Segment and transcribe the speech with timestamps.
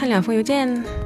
[0.00, 0.99] 看两封邮件。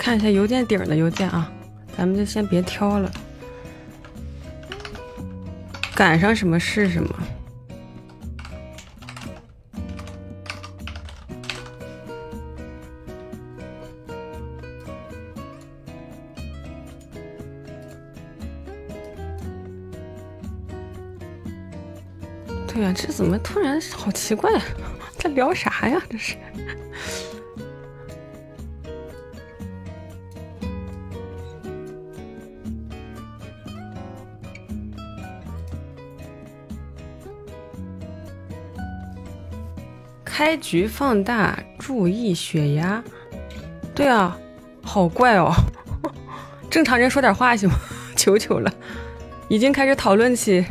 [0.00, 1.52] 看一下邮件顶的邮件啊，
[1.94, 3.12] 咱们就先别挑了，
[5.94, 7.14] 赶上什么是什么。
[22.66, 24.62] 对呀，这怎么突然好奇怪啊？
[25.18, 26.02] 在聊啥呀？
[26.08, 26.36] 这是
[40.40, 43.04] 开局放大，注意血压。
[43.94, 44.34] 对啊，
[44.82, 45.52] 好怪哦！
[46.70, 47.74] 正常人说点话行吗？
[48.16, 48.72] 求求了，
[49.48, 50.64] 已经开始讨论起。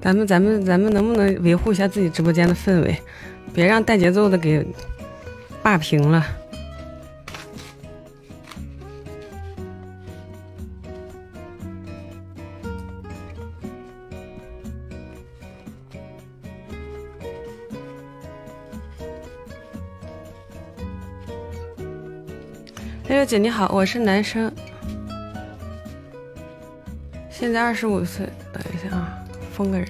[0.00, 2.96] 咱们咱们咱们能不能维护一下自己直播间的氛围，
[3.52, 4.64] 别让带节奏的给
[5.60, 6.24] 霸屏了。
[23.24, 24.52] 六姐你好，我是男生，
[27.30, 28.28] 现在二十五岁。
[28.52, 29.18] 等一下啊。
[29.50, 29.88] 封个人，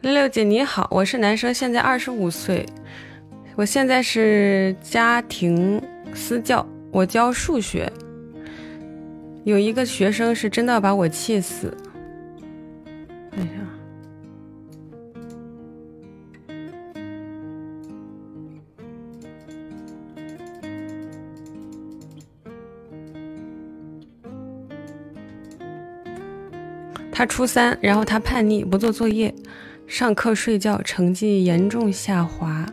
[0.00, 2.66] 六六姐你好，我是男生，现在二十五岁，
[3.54, 5.80] 我现在是家庭
[6.12, 7.88] 私教，我教数学，
[9.44, 11.72] 有一个学生是真的把我气死。
[27.20, 29.34] 他初三，然后他叛逆，不做作业，
[29.86, 32.64] 上课睡觉，成绩严重下滑。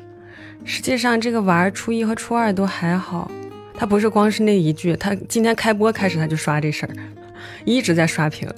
[0.64, 3.30] 实际上，这个娃儿初一和初二都还好。
[3.74, 6.96] 他不是光是那一句，他今天开播开始他就刷这事儿，
[7.66, 8.50] 一直在刷屏。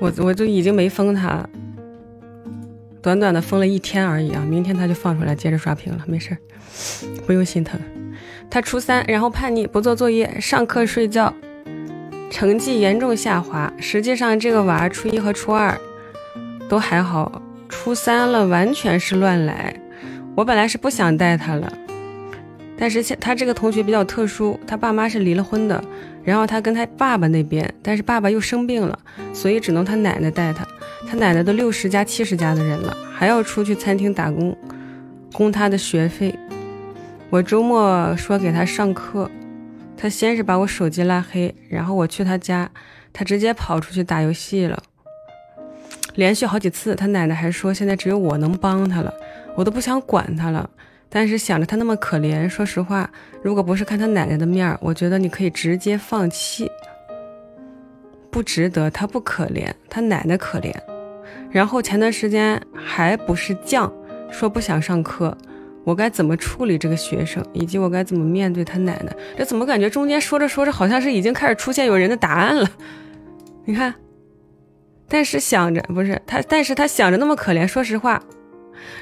[0.00, 1.46] 我我就已经没封他，
[3.02, 4.42] 短短的封了一天而已啊！
[4.48, 6.38] 明天他就放出来接着刷屏了，没事儿，
[7.26, 7.78] 不用心疼。
[8.48, 11.32] 他初三，然后叛逆，不做作业，上课睡觉，
[12.30, 13.70] 成绩严重下滑。
[13.78, 15.78] 实际上，这个娃初一和初二
[16.68, 19.74] 都还好，初三了完全是乱来。
[20.34, 21.72] 我本来是不想带他了，
[22.78, 25.82] 但是现他这个同学比较特殊，他爸妈是离了婚的，
[26.24, 28.98] 然后他跟他爸爸那边，但是爸爸又生病了，
[29.32, 30.66] 所以只能他奶奶带他。
[31.08, 34.56] 他奶奶都六十加七十加的人了，还要出去餐厅打工，
[35.32, 36.34] 供他的学费。
[37.28, 39.28] 我周末说给他上课，
[39.96, 42.70] 他先是把我手机拉黑，然后我去他家，
[43.12, 44.80] 他直接跑出去打游戏了，
[46.14, 46.94] 连续好几次。
[46.94, 49.12] 他奶奶还说现在只有我能帮他了，
[49.56, 50.70] 我都不想管他了。
[51.08, 53.10] 但是想着他那么可怜，说实话，
[53.42, 56.70] 如果不是看他奶奶的面儿，我觉得你可以直接放弃。
[58.30, 60.72] 不值得，他不可怜，他奶奶可怜。
[61.50, 63.90] 然后前段时间还不是犟，
[64.30, 65.36] 说不想上课，
[65.86, 69.16] 我该怎么处理这个学生，以及我该怎么面对他奶奶？
[69.38, 72.68] 这怎么感觉中间说着说着，好像是已经开始出现有人的答案了？
[73.64, 73.94] 你看，
[75.08, 77.64] 但是想着不是他，但是他想着那么可怜。
[77.64, 78.20] 说实话，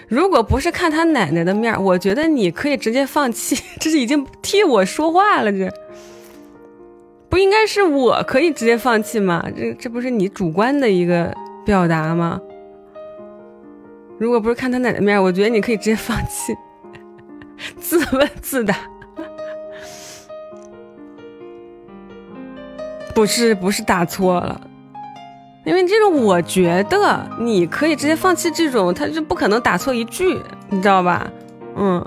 [0.08, 3.56] 如果不是看他奶奶的面，我觉得你可以直接放弃。
[3.80, 5.72] 这是已经替我说话了，这
[7.30, 9.42] 不应该是我可以直接放弃吗？
[9.56, 11.34] 这这不是你主观的一个。
[11.64, 12.38] 表达吗？
[14.18, 16.54] 如果不是看他奶奶面，我觉得你可以直接放弃，
[17.80, 18.76] 自问自答。
[23.14, 24.60] 不是，不是打错了，
[25.64, 31.30] 因为这种我觉得你可以直接放弃这种，他就不可能打错一句，你知道吧？
[31.76, 32.04] 嗯，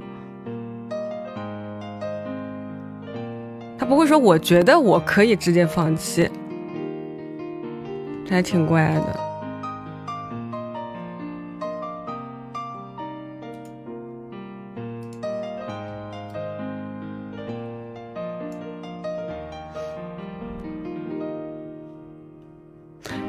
[3.80, 6.30] 他不会说我觉得我可以直接放弃，
[8.26, 9.27] 这还挺怪的。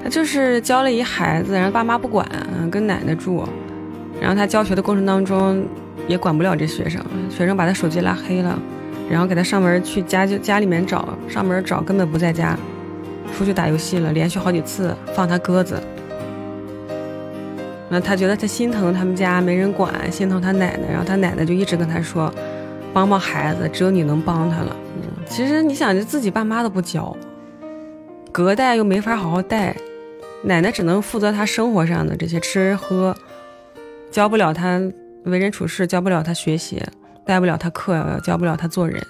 [0.08, 2.26] 就是教了一孩子，然后爸妈不管，
[2.70, 3.44] 跟奶奶住，
[4.20, 5.64] 然后他教学的过程当中
[6.06, 8.58] 也管不了这学生，学生把他手机拉黑了，
[9.10, 12.56] 然后给他上门去家就家里面找，上门找根本不在家，
[13.36, 15.80] 出去打游戏了，连续好几次放他鸽子，
[17.88, 22.32] 那他觉得他心疼他们家没人管，心疼他奶奶，然后他奶奶就一直跟他说，
[22.92, 24.76] 帮帮孩子，只有你能帮他了。
[24.96, 27.16] 嗯，其实你想，就自己爸妈都不教，
[28.32, 29.74] 隔代又没法好好带。
[30.44, 33.16] 奶奶只能负责他生活上的这些吃喝，
[34.10, 34.80] 教不了他
[35.24, 36.80] 为人处事，教不了他学习，
[37.26, 39.04] 带不了他课，教不了他做人。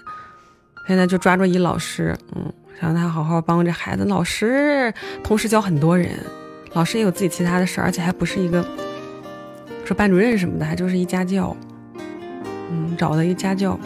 [0.86, 4.04] 现在就抓住一老师，嗯，想让他好好帮这孩子。
[4.06, 4.92] 老师
[5.22, 6.10] 同时教很多人，
[6.72, 8.64] 老师也有自己其他的事，而且还不是一个
[9.84, 11.54] 说班主任什么的，还就是一家教，
[12.70, 13.78] 嗯，找的一家教。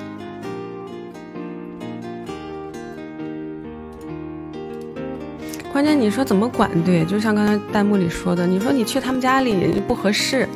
[5.72, 7.02] 关键你说怎么管对？
[7.06, 10.46] 就像刚才弹幕里说的，你说你去他们家里不合适，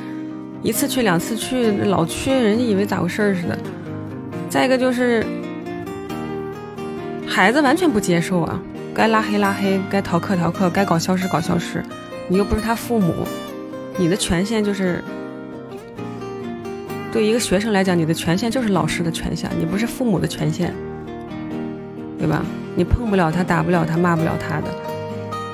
[0.62, 3.58] 一次去两次去老去，人家以为咋回事似的。
[4.50, 5.24] 再一个就是
[7.26, 8.60] 孩子完全不接受啊，
[8.94, 11.82] 该拉黑拉黑，该逃课逃课，该搞消失搞消失。
[12.28, 13.14] 你又不是他父母，
[13.96, 15.02] 你的权限就是
[17.10, 20.74] 对一个学生来讲，你的权限就是老师的权限，你不是父母的权限，
[22.19, 22.44] 对吧？
[22.74, 24.85] 你碰不了他，打不了他，骂不了他的。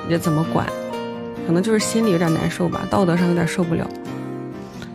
[0.07, 0.65] 你怎么管？
[1.45, 3.85] 可能就是心里有点难受吧，道德上有点受不了。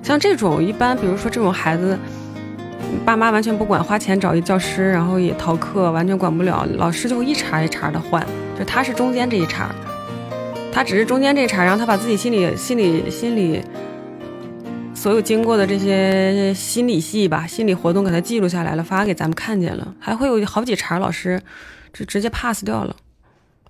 [0.02, 1.98] 像这种一般，比如说这种孩子，
[3.04, 8.26] 爸妈完全不管，花钱找一教师，然后也逃课，完全管不了，老师就一茬一茬的换，
[8.58, 9.68] 就他是中间这一茬，
[10.72, 13.62] 他只是中间这一茬，然后他把自己心里心里心里
[14.94, 21.38] 所有经过的这些心理戏吧，心理活动给他记录下来了，发给咱们看见了，还会有好几茬老师
[21.92, 22.96] 就直接 pass 掉了，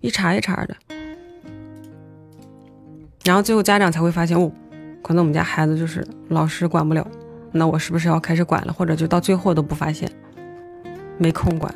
[0.01, 0.77] 一茬一茬的。
[3.29, 4.51] 然后最后家长才会发现，哦，
[5.03, 7.07] 可能我们家孩子就是老师管不了，
[7.53, 8.73] 那我是不是要开始管了？
[8.73, 10.11] 或者就到最后都不发现，
[11.19, 11.71] 没空管。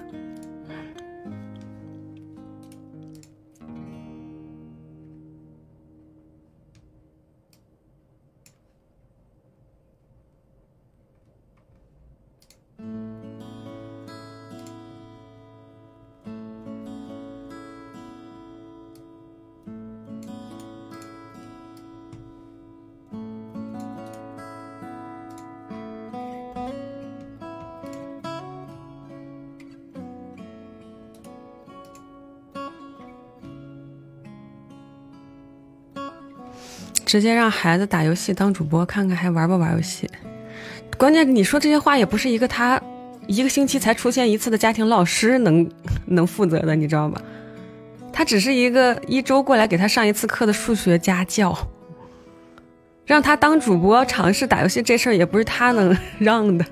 [37.12, 40.08] 直接让孩子打游戏当主播，看看还玩不玩游戏。
[40.96, 42.80] 关键你说这些话也不是一个他
[43.26, 45.70] 一个星期才出现一次的家庭老师能
[46.06, 47.20] 能负责的，你知道吧？
[48.14, 51.54] 他只是一个一周过来给他上一次课的数学家教，
[53.04, 56.64] 让他当主播尝试打游戏这事儿也不是他能 让的。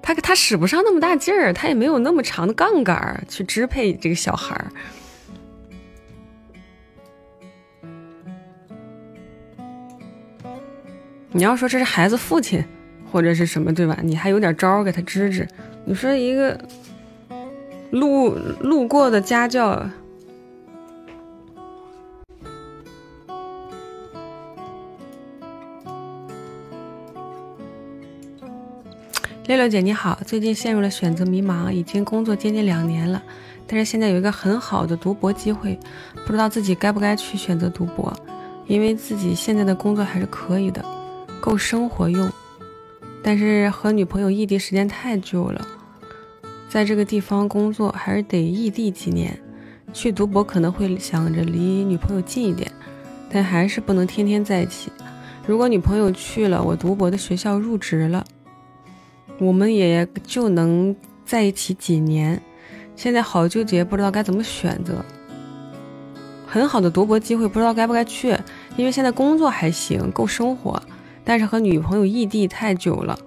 [0.00, 4.72] 他他使不上那么大劲儿，他也没有那么长的杠杆去支配这个小孩儿。
[11.32, 12.64] 你要说这是孩子父亲，
[13.12, 13.98] 或者是什么，对吧？
[14.02, 15.46] 你还有点招给他支支。
[15.84, 16.58] 你说一个
[17.90, 19.88] 路路过的家教，
[29.46, 33.22] 六六姐你好，最近陷入了选择迷茫，已经工作接近两年了，
[33.66, 35.78] 但是现在有一个很好的读博机会，
[36.24, 38.12] 不知道自己该不该去选择读博，
[38.66, 40.84] 因为自己现在的工作还是可以的，
[41.40, 42.30] 够生活用，
[43.22, 45.66] 但是和女朋友异地时间太久了，
[46.68, 49.38] 在这个地方工作还是得异地几年，
[49.92, 52.70] 去读博可能会想着离女朋友近一点，
[53.30, 54.90] 但还是不能天天在一起。
[55.46, 58.24] 如果女朋友去了我读博的学校入职了。
[59.38, 62.40] 我们也就能在一起几年，
[62.96, 65.04] 现在好纠结，不知道该怎么选择。
[66.46, 68.34] 很好的读博机会，不知道该不该去，
[68.78, 70.82] 因为现在工作还行，够生活，
[71.26, 73.18] 但是和女朋友异地太久了，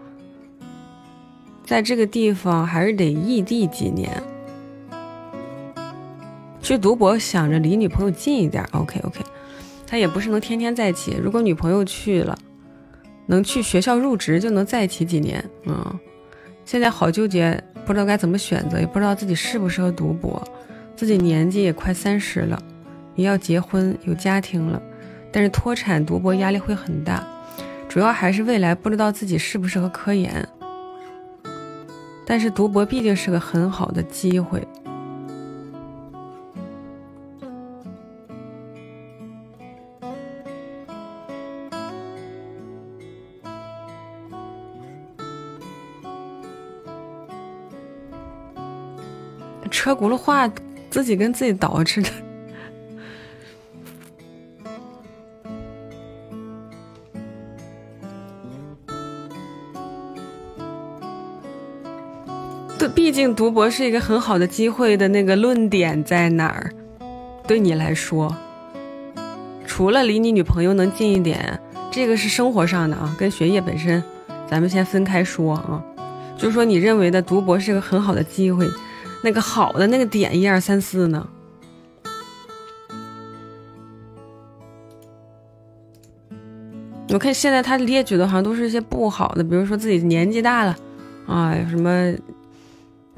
[1.64, 4.10] 在这个地方还是得异地几年。
[6.62, 9.20] 去读博想着离女朋友近一点，OK OK，
[9.86, 11.16] 他也不是能天天在一起。
[11.22, 12.36] 如果女朋友去了。
[13.32, 16.00] 能去学校入职就能在一起几年，嗯，
[16.66, 20.44] 现在好纠结，不知道该怎么选择，也不知道自己适不适合读博，
[20.96, 22.60] 自己年纪也快三十了，
[23.14, 24.82] 也要结婚有家庭了，
[25.32, 27.24] 但是脱产读博压力会很大，
[27.90, 30.48] 主要还是未来不知道自己适不适合科研，
[32.24, 34.66] 但是读博毕竟是个很好的机会。
[49.72, 50.48] 车轱辘话，
[50.92, 52.29] 自己跟自己捯饬的。
[63.10, 66.72] 毕竟读博是一个很好的机会的那个论点在哪儿？
[67.48, 68.32] 对你来说，
[69.66, 74.04] 除了离你女朋友能近一点，这个是生活上的啊，跟学业本身，
[74.48, 75.84] 咱们先分开说啊。
[76.38, 78.70] 就是说你认为的读博是个很好的机会。
[79.24, 81.28] 那个好的那个点一二三四呢？
[87.12, 90.78] 我看现在他列举的好像都是一些不好的，比如说自己年纪大了，
[91.26, 92.14] 啊，什么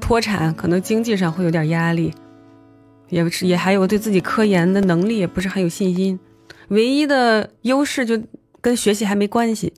[0.01, 2.13] 脱产，可能经济上会有点压力，
[3.08, 6.20] 也是也还有对自己科研的能力也不是很有信心，
[6.67, 8.22] 唯一的优势就
[8.60, 9.74] 跟学习还没关系，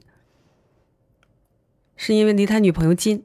[1.96, 3.24] 是因为离他女朋友近。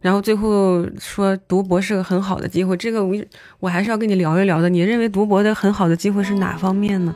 [0.00, 3.14] 然后最后说读博是个很好的机会，这个我
[3.60, 4.68] 我还是要跟你聊一聊的。
[4.68, 7.14] 你认为读博的很好的机会是哪方面呢？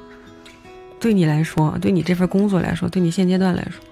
[1.01, 3.85] 对你来说，对你这份工作来说，对你现阶段来说，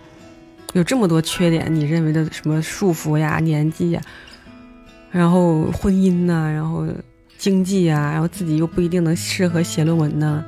[0.75, 4.01] 有这么多缺点，你认为的什么束缚呀、年纪呀，
[5.15, 6.85] 然后婚姻呐，然后
[7.39, 10.45] 经济啊，然后自己又不一定能适合写论文呢？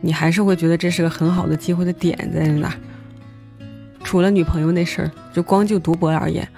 [0.00, 2.74] 你还是会觉得这是个很好的机会的点在哪？
[4.02, 6.48] 除了女朋友那事儿，就光就读博而言。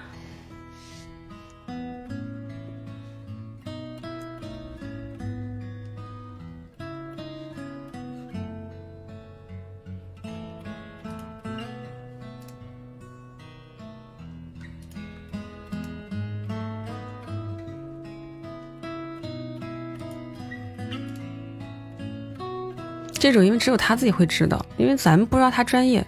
[23.19, 26.03] 这种因为只有他自己会知道，因为咱们不知道他专业，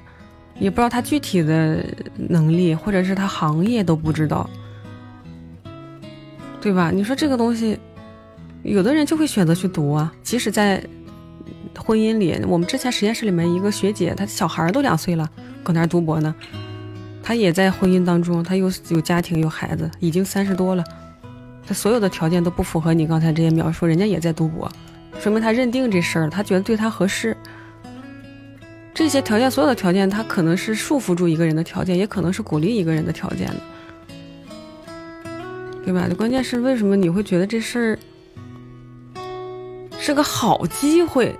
[0.58, 1.84] 也不知道他具体的
[2.16, 4.50] 能力，或者是他行业都不知道，
[6.62, 6.90] 对吧？
[6.90, 7.78] 你说这个东西，
[8.64, 10.12] 有的人就会选择去读啊。
[10.24, 10.82] 即使在
[11.78, 15.30] 婚姻里，我们之前实验室里面一个学姐，她小孩都两岁了，
[15.64, 16.34] 搁那儿读博呢。
[17.24, 20.84] 她也在婚姻当中，她有有家庭有孩子，已经三十多了，
[21.68, 24.72] 她所有的条件都不符合你刚才这些描述，人家也在读博。
[25.22, 27.38] 说明他认定这事儿，他觉得对他合适。
[28.92, 33.62] 这些条件，所有的条件，他可能是束缚住一个人的条件，也可能是鼓励一个人的条件的，
[35.86, 36.10] 对吧？
[36.18, 38.00] 关键是为什么你会觉得这事儿
[40.00, 41.36] 是个好机会？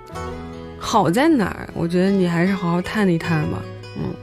[0.78, 1.68] 好在哪儿？
[1.74, 3.60] 我觉得你还是好好探一探吧。
[3.96, 4.14] 嗯。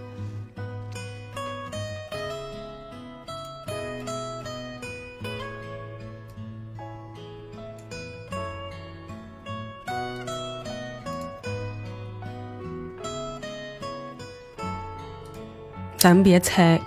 [15.99, 16.79] 咱们别猜，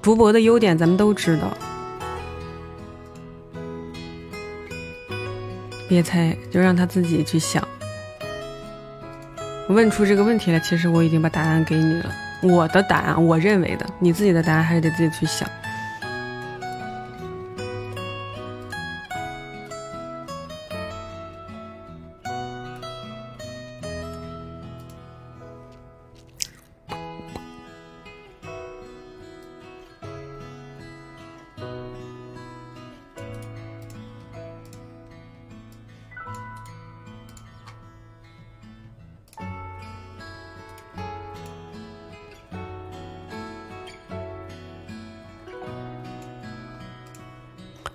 [0.00, 1.52] 读博的优点咱们都知道，
[5.88, 7.66] 别猜，就让他自己去想。
[9.68, 12.14] 问出这个问题来，其实我已经把答案给你了。
[12.40, 15.46] 我的答案，我认为的，你自己的答案还是得自己去想。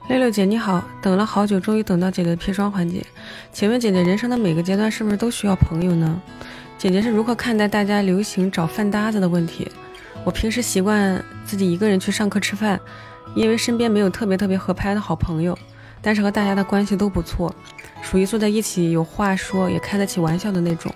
[0.09, 3.01] 六六姐你好，等了好久，终于等到姐姐的砒霜环节。
[3.53, 6.21] 请问姐姐，人生的每个阶段是不是都需要朋友呢？
[6.77, 9.65] 姐姐是如何看待大家流行找饭搭子的问题？
[10.25, 12.77] 我平时习惯自己一个人去上课吃饭，
[13.33, 15.57] 因为身边没有特别特别合拍的好朋友，
[16.01, 17.55] 但是和大家的关系都不错，
[18.01, 20.93] 属于坐在一起有话说，也开得起玩笑的那种。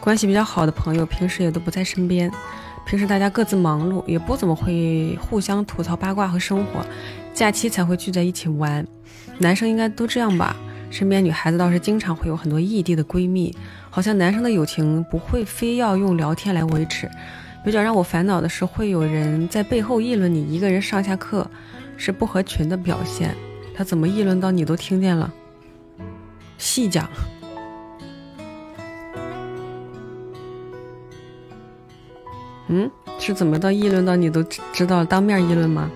[0.00, 2.28] 关系比较好的朋友，平时也都不在身边。
[2.84, 6.84] 平时大家各自忙碌，也不怎么会互相吐槽八卦和生活，
[7.40, 8.86] 假期才会聚在一起玩。
[9.38, 10.54] 男生应该都这样吧？
[10.90, 13.56] 身边女孩子倒是经常会有很多异地的闺蜜，
[13.88, 17.08] 好像男生的友情不会非要用聊天来维持。
[17.64, 21.50] 比较让我烦恼的是，会有人在背后议论你一个人上下课
[21.96, 23.34] 是不合群的表现。
[23.74, 25.32] 他怎么议论到你都听见了？
[26.58, 27.08] 细讲。
[32.68, 34.42] 嗯，是怎么到议论到你都
[34.74, 35.90] 知道当面议论吗？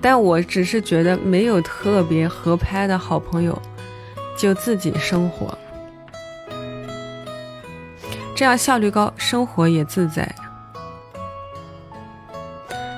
[0.00, 3.60] 但我只是觉得没有特别合拍的好朋友，
[4.36, 5.56] 就自己生活，
[8.34, 10.32] 这样效率高，生活也自在。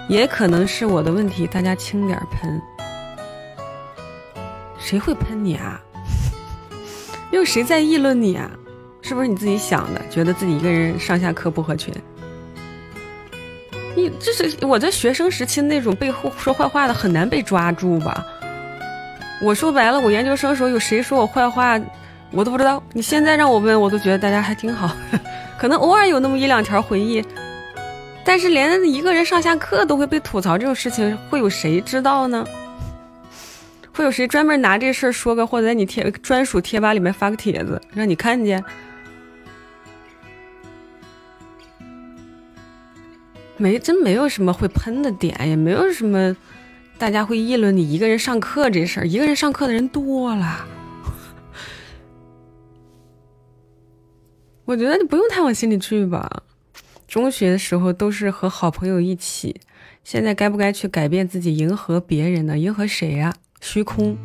[0.09, 2.61] 也可能是我的问题，大家轻点喷。
[4.78, 5.80] 谁会喷你啊？
[7.30, 8.50] 又谁在议论你啊？
[9.02, 10.00] 是不是你自己想的？
[10.11, 11.95] 觉得自己一个人上下课不合群？
[13.97, 18.25] 你这是我在学生时期那种背后说坏话的，很难被抓住吧？
[19.43, 21.81] 我说白了，我研究生时候有谁说我坏话，
[22.31, 22.83] 我都不知道。
[22.93, 24.95] 你现在让我问，我都觉得大家还挺好，
[25.59, 27.25] 可能偶尔有那么一两条回忆，
[28.25, 32.47] 但是连一个人上下课都会被吐槽这种事情，会有谁知道呢？
[33.93, 38.63] 会有谁专门拿这事儿说个，或者在你贴专属贴吧里面发个帖子，让你看见？
[43.61, 46.35] 没，真没有什么会喷的点，也没有什么
[46.97, 49.07] 大家会议论你一个人上课这事儿。
[49.07, 50.67] 一个人上课的人多了，
[54.65, 56.43] 我觉得你不用太往心里去吧。
[57.07, 59.61] 中学的时候都是和好朋友一起，
[60.05, 62.57] 现在该不该去改变自己，迎合别人呢？
[62.57, 63.35] 迎合谁呀？
[63.61, 64.17] 虚空，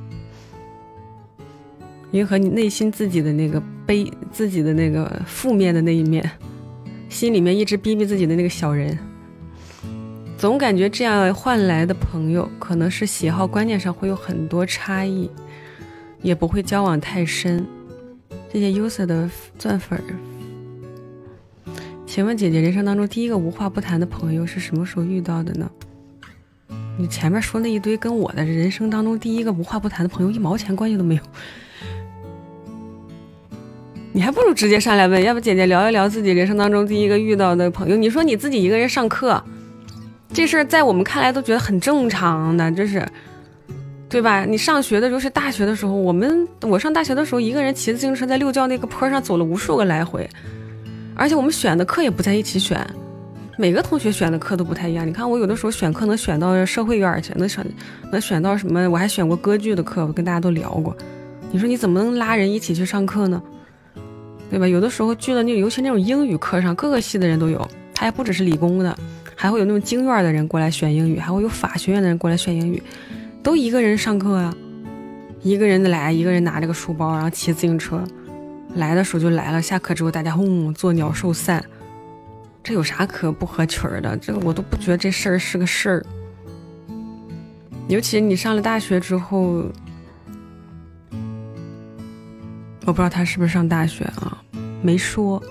[2.11, 6.31] 迎合你内心自己的那个悲，自己的那个负面的那一面，
[7.09, 8.97] 心里面一直逼逼自己的那个小人。
[10.37, 15.29] 总感觉这样换来的朋友，可能是喜好观念上会有很多差异，
[16.21, 17.65] 也不会交往太深。
[18.51, 20.03] 谢谢 user 的钻粉儿。
[22.05, 25.69] 请问姐姐，人生当中第一个无话不谈的朋友是什么时候遇到的呢？
[26.97, 31.21] 你前面说那一堆跟我的人生当中第一个无话不谈的朋友一毛钱关系都没有，
[34.11, 37.95] 你还不如直接上来问，要不姐姐聊一聊自己人生当中第一个遇到的朋友？
[37.95, 39.41] 你说你自己一个人上课。
[40.35, 43.07] 这事儿在我们看来都觉得很正常的，这是，
[44.09, 44.43] 对吧？
[44.43, 50.29] 你上学的时候是大学的时候，我们我上大学的时候，一个人骑自行车在六教那个坡上走了无数个来回，
[51.15, 52.85] 而且我们选的课也不在一起选，
[53.57, 55.07] 每个同学选的课都不太一样。
[55.07, 57.65] 你看我有的时候选课能选到社会院去，能选
[58.11, 58.89] 能选到什么？
[58.89, 60.93] 我还选过歌剧的课，我跟大家都聊过。
[61.49, 63.41] 你说你怎么能拉人一起去上课呢？
[64.49, 64.67] 对吧？
[64.67, 68.93] 有的时候聚的那尤其那种英语课上，各个系的人都有，他也不只是理工的。
[69.35, 72.81] 还会有那种经院的人过来选英语，还会有法学院的人过来选英语，
[73.43, 74.55] 都一个人上课啊，
[75.41, 78.01] 一个人的来，一个人拿着个书包，然后骑自行车，
[78.75, 81.63] 来的时候就来了，下课之后大家轰做鸟兽散，
[82.63, 84.17] 这有啥可不合群的？
[84.17, 86.05] 这个我都不觉得这事儿是个事儿。
[87.87, 89.65] 尤其你上了大学之后，
[92.85, 94.41] 我不知道他是不是上大学啊，
[94.81, 95.43] 没说。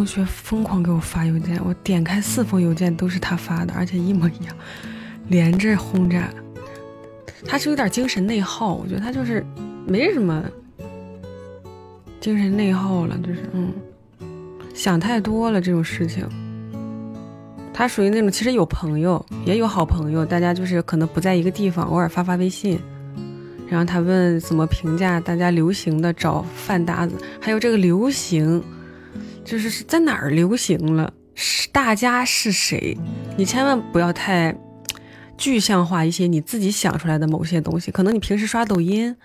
[0.00, 4.56] 同学疯狂给我发邮件，我点开四封邮件都是他发的，而且一模一样，
[5.28, 6.30] 连着轰炸。
[7.44, 9.44] 他是有点精神内耗，我觉得他就是
[9.86, 10.42] 没什么
[12.18, 13.74] 精神内耗了，就是嗯，
[14.74, 16.26] 想太多了这种事情。
[17.74, 22.80] 他属于那种其实有朋友，也有好朋友，大家就是可能不在一个地方，偶尔发发微信。
[23.68, 28.64] 然后他问怎么评价大家流行的找饭搭子，还有这个流行，
[29.44, 32.96] 就是是在哪儿流行了，是大家是谁？
[33.36, 34.54] 你千万不要太
[35.36, 39.16] 具象化一些你自己想出来的某些东西，可能你平时刷抖音，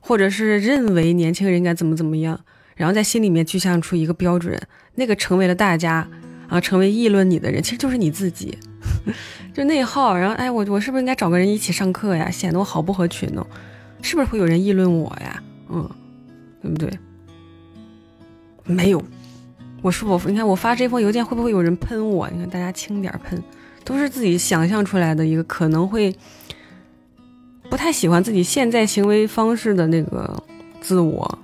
[0.00, 2.38] 或者是认为年轻人应该怎么怎么样，
[2.76, 4.58] 然后在心里面具象出一个标准，
[4.94, 6.08] 那个成为了大家
[6.48, 8.56] 啊，成为议论你的人，其实就是你自己，
[9.52, 10.16] 就内耗。
[10.16, 12.30] 然后哎，我我是不是应该找个人一起上课呀？
[12.30, 13.44] 显得我好不合群呢？
[14.02, 15.42] 是不是会有人议论我呀？
[15.68, 15.90] 嗯，
[16.62, 16.90] 对不对？
[18.64, 19.02] 没有，
[19.86, 22.28] 我说我，你看我发这封邮件会不会有人喷我？
[22.30, 23.40] 你看大家轻点喷，
[23.84, 26.12] 都是自己想象出来的一个可能会
[27.70, 30.42] 不太喜欢自己现在行为方式的那个
[30.80, 31.38] 自我，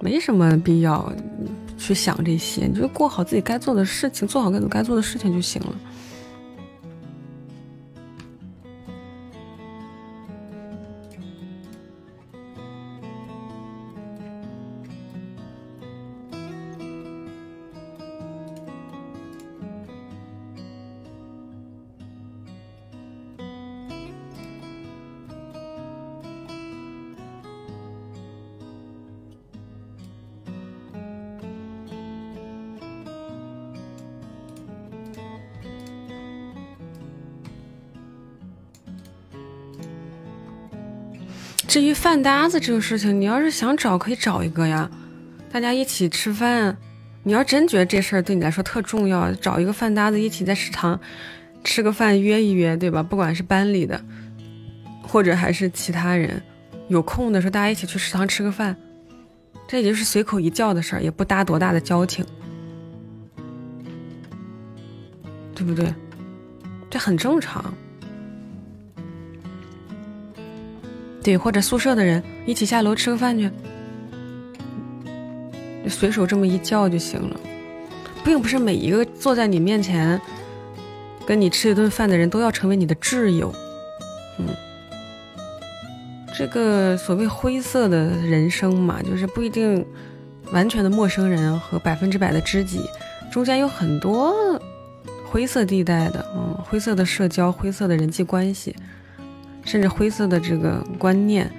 [0.00, 1.10] 没什么必要
[1.78, 5.74] 去想这些，你就过好自己该做的事情，做好该做该做的事情就行了。
[41.74, 44.88] 至于饭搭子这个事情，你要是想找，可以找一个呀，
[45.50, 46.76] 大家一起吃饭。
[47.24, 51.00] 你要真觉得这事儿对你来说特重要，找一个饭搭子一起在食堂
[51.64, 53.02] 吃个饭，约一约，对吧？
[53.02, 54.00] 不管是班里的，
[55.02, 56.40] 或者还是其他人，
[56.86, 58.76] 有空的时候大家一起去食堂吃个饭，
[59.66, 62.24] 这也就是随口一叫的事儿，也不搭多大的交情，
[65.56, 65.92] 对不对？
[66.88, 67.74] 这很正常。
[71.24, 73.50] 对，或者宿舍的人一起下楼吃个饭去，
[75.88, 77.40] 随手这么一叫就行了，
[78.22, 80.20] 并不是每一个坐在你面前
[81.26, 83.50] 跟你吃一顿饭的人都要成为你的挚友。
[84.38, 84.48] 嗯，
[86.36, 89.82] 这个所谓灰色的人生嘛，就是不一定
[90.52, 92.82] 完全的陌生人和百分之百的知己，
[93.32, 94.60] 中间有很多
[95.30, 98.76] 灰色地带的，嗯，灰色的社交，灰色的人际关系。
[99.64, 101.50] 甚至灰色的这个观念，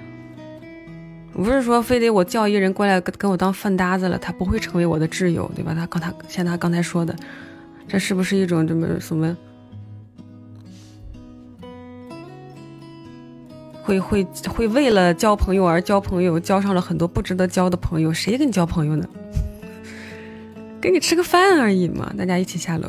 [1.32, 5.74] 不是说非得我叫一个人过来跟跟我当饭搭子了，他不会成为我的挚友，对吧？
[5.74, 7.14] 他刚他像他刚才说的，
[7.86, 9.36] 这是不是一种这么什么？
[13.82, 18.12] 会会会为了交朋友而交朋友，交上了很多不值得交的朋友？
[18.12, 19.08] 谁跟你交朋友呢？
[20.80, 22.88] 给你吃个饭而已嘛，大家一起下楼。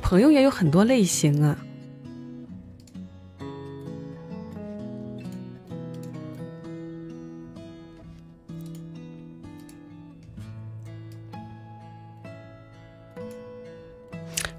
[0.00, 1.56] 朋友也有很多类型啊。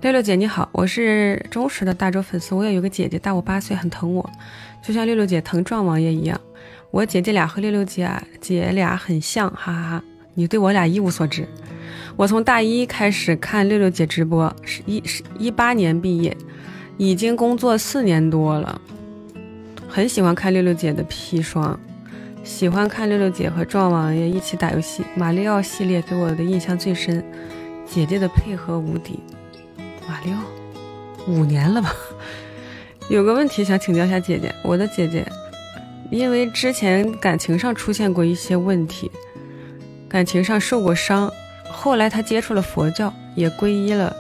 [0.01, 4.29] 六六姐你好，我是忠实的大周粉丝，我也有个姐姐大我八岁，很疼我，
[4.81, 6.39] 就像六六姐疼壮王爷一样。
[6.89, 8.09] 我姐姐俩和六六姐
[8.39, 10.03] 姐俩很像，哈哈哈！
[10.35, 11.45] 你对我俩一无所知。
[12.15, 16.35] 我从大一开始看六六姐直播，是一是一八年毕业，
[16.95, 18.81] 已经工作四年多了，
[19.89, 21.77] 很喜欢看六六姐的砒霜，
[22.41, 27.21] 喜欢看六六姐和壮王爷一起打游戏，马里奥系列给我的印象最深，
[27.85, 29.19] 姐姐的配合无敌。
[30.09, 30.35] 马六，
[31.27, 31.93] 五年了吧？
[33.09, 35.23] 有个问题想请教一下姐姐，我的姐姐，
[36.09, 39.11] 因为之前感情上出现过一些问题，
[40.09, 41.31] 感情上受过伤，
[41.69, 44.15] 后来她接触了佛教，也皈依了。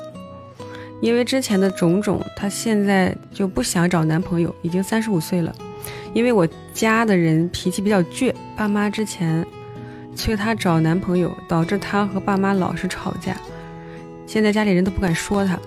[1.01, 5.55] 因为之前的种种，她现在就不想找男朋友，已经三十五岁了。
[6.13, 9.43] 因为我家的人脾气比较倔，爸妈之前
[10.15, 13.35] 催她找男朋友，导致她和爸妈老是吵架，
[14.27, 15.57] 现在家里人都不敢说她。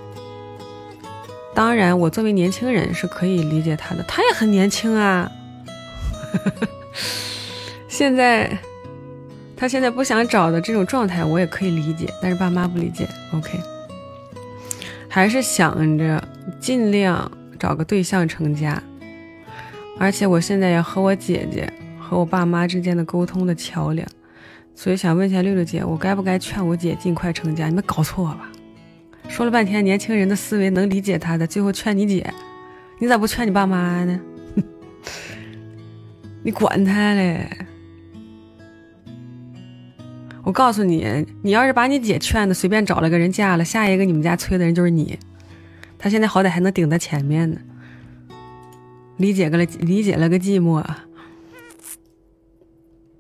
[1.54, 5.30] 当然，我作为年轻人是可以理解他的，他也很年轻啊。
[7.88, 8.58] 现在，
[9.54, 13.06] 他现在不想找的这种状态，我也可以理解，但是爸妈不理解。
[13.34, 13.60] OK，
[15.08, 16.26] 还是想着
[16.58, 18.82] 尽量找个对象成家。
[19.98, 24.08] 而且我现在也和我姐姐和我爸妈之间的沟通的桥梁，
[24.74, 27.68] 所以想问一下六六姐，我该不该劝我姐尽快成家？
[27.68, 28.48] 你们搞错了吧？
[29.32, 32.34] 说了半天，年轻人的思维能理解他的，最后劝你姐，
[32.98, 34.20] 你咋不劝你爸妈呢？
[36.44, 37.48] 你管他嘞！
[40.44, 45.18] 我告诉你，你要是把你姐劝的，随便找了个人嫁了，下一个你们家催的人就是你。
[45.98, 47.56] 他现在好歹还能顶在前面呢，
[49.16, 50.84] 理解个了，理解了个寂寞。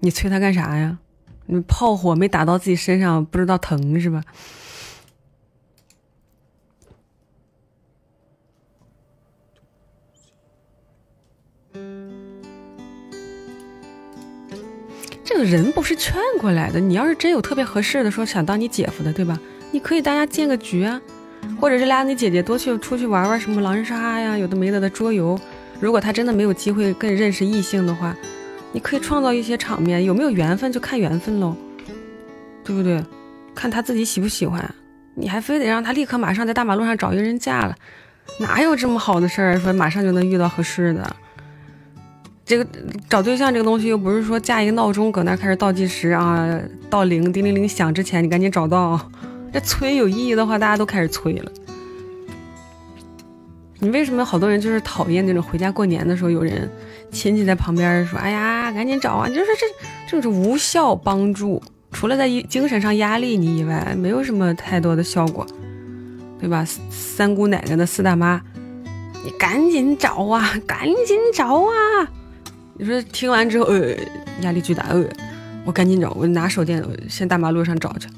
[0.00, 0.98] 你催他干啥呀？
[1.46, 4.22] 你炮火没打到自己身上，不知道疼是吧？
[15.32, 16.78] 这个人不是劝过来的。
[16.78, 19.40] 你要是真有特别合适的，说想当你姐夫的，对吧？
[19.70, 21.00] 你可以大家建个局啊，
[21.58, 25.40] 或者是拉你姐姐多去出去玩玩什么狼人杀呀，有的没的的桌游。
[25.80, 28.14] 如果他真的没有机会更认识异性的话，
[28.72, 30.04] 你可以创造一些场面。
[30.04, 31.56] 有没有缘分就看缘分喽，
[32.62, 33.02] 对不对？
[33.54, 34.62] 看他自己喜不喜欢。
[35.14, 37.74] 你还非得让他立刻马上在大马路上找一个人嫁了，
[38.38, 39.58] 哪有这么好的事儿？
[39.58, 41.16] 说马上就能遇到合适的。
[42.52, 42.66] 这个
[43.08, 46.60] 找对象这个东西又不是说架一个闹钟搁那开始倒计时啊，
[46.90, 49.00] 到零叮铃铃响之前你赶紧找到。
[49.50, 51.50] 这催有意义的话，大家都开始催了。
[53.78, 56.70] 你为什么好多人就是讨厌那种回家过年的时候有人
[57.10, 65.46] 亲戚在旁边说：“哎呀，赶紧找啊！”你就说这这种无效帮助，除了在精神上压力你以外，没有什么太多的效果，
[66.38, 66.66] 对吧？
[66.90, 68.42] 三姑奶奶的四大妈，
[69.24, 71.72] 你赶紧找啊，赶紧找啊！
[72.74, 73.94] 你说听完之后，呃，
[74.40, 75.04] 压力巨大，呃，
[75.64, 78.08] 我赶紧找，我拿手电，先大马路上找去。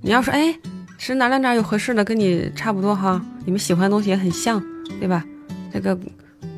[0.00, 0.58] 你要说，哎，
[0.96, 4.62] 是哪哪哪有合适的，跟你差不多哈，你们喜欢的东西也很像，
[4.98, 5.24] 对吧？
[5.72, 5.96] 那个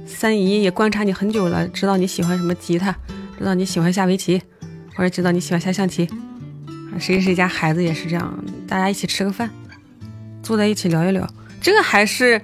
[0.07, 2.95] 三姨也观察你很久了，知道你喜欢什么吉他，
[3.39, 4.41] 知道你喜欢下围棋，
[4.95, 6.09] 或者知道你喜欢下象棋。
[6.99, 9.51] 谁谁家孩子也是这样，大家一起吃个饭，
[10.43, 11.29] 坐在一起聊一聊，
[11.61, 12.41] 这个还是。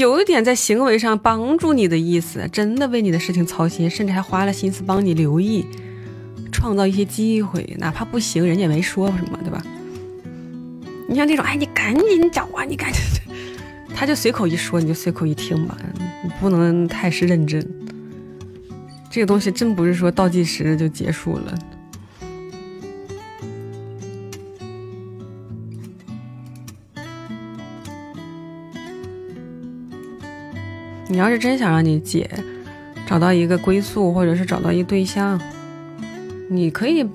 [0.00, 5.64] 有一点在行为上帮助你的意思，真的为你的事情操心，甚至还花了心思帮你留意，
[6.50, 9.62] 创造一些机会，哪怕不行，人家也没说什么，对吧？
[11.08, 13.00] 你像这种，哎，你赶紧找啊，你赶紧，
[13.94, 15.78] 他就随口一说，你就随口一听吧，
[16.24, 17.64] 你不能太是认真。
[19.08, 21.56] 这个东西真不是说倒计时就结束了。
[31.14, 32.28] 你要是真想让你姐
[33.06, 35.40] 找到一个归宿，或者是找到一对象，
[36.50, 37.06] 你可以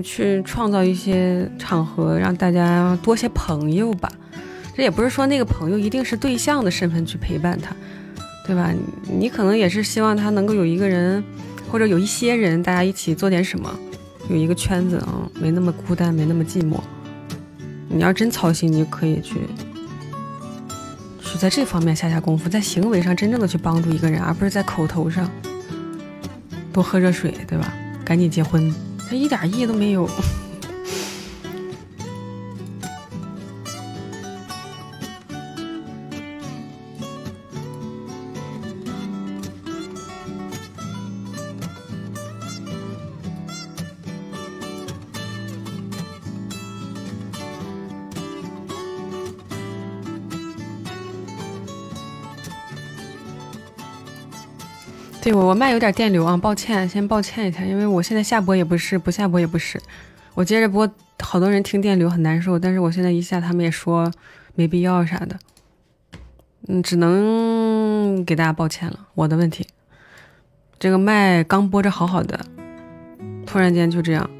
[0.00, 4.08] 去创造一些场合，让大家多些朋友吧。
[4.76, 7.74] 这也不是说那个朋友一定是对象的身份去陪伴他，
[8.46, 8.72] 对吧？
[9.10, 11.20] 你可能也是希望他能够有一个人，
[11.68, 13.76] 或者有一些人，大家一起做点什么，
[14.30, 16.78] 有一个圈子啊，没那么孤单，没那么寂寞。
[17.88, 19.40] 你要真操心，你就可以去。
[21.32, 25.30] 就在这方面下下功夫，在行为上真正的去帮助一个人，而不是在口头上
[26.72, 27.72] 多喝热水，对吧？
[28.04, 28.74] 赶紧结婚，
[29.08, 30.08] 他一点意义都没有。
[55.28, 59.78] 对我我麦有点电流啊，抱歉，先抱歉一下，因为我现在下播也不是，不下播也不是，
[60.32, 64.10] 我接着播，好多人听电流很难受，但是我现在一下他们也说
[64.54, 65.38] 没必要啥的，
[66.68, 69.66] 嗯，只能给大家抱歉了，我的问题，
[70.78, 72.46] 这个麦刚播着好好的，
[73.44, 74.30] 突然间就这样，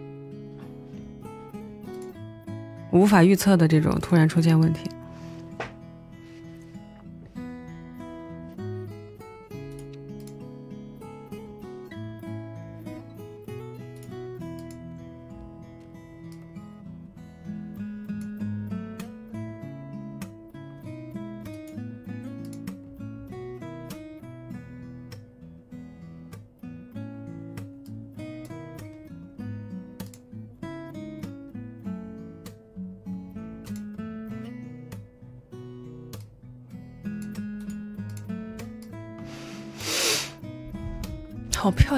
[2.93, 4.89] 无法预测的这种突然出现问题。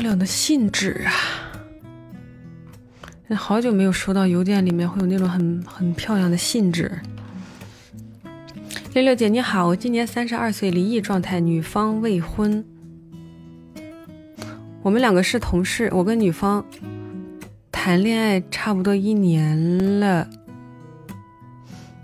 [0.00, 1.12] 漂亮的信纸啊！
[3.36, 6.90] 好久没有收到邮件里面会有那种很很漂亮的信纸。
[8.94, 12.64] 六六姐你好，我今年三十二岁，离异状态，女方未婚。
[14.80, 16.64] 我们两个是同事，我跟女方
[17.70, 20.26] 谈恋爱差不多一年了，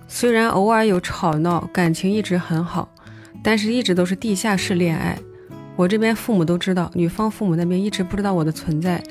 [0.07, 2.95] 虽然偶尔有吵闹，感情一直很好，
[3.43, 5.19] 但是一直都是地下室恋爱。
[5.77, 9.03] 我这边父母都知道，女方父母那边一直不知道我的存在。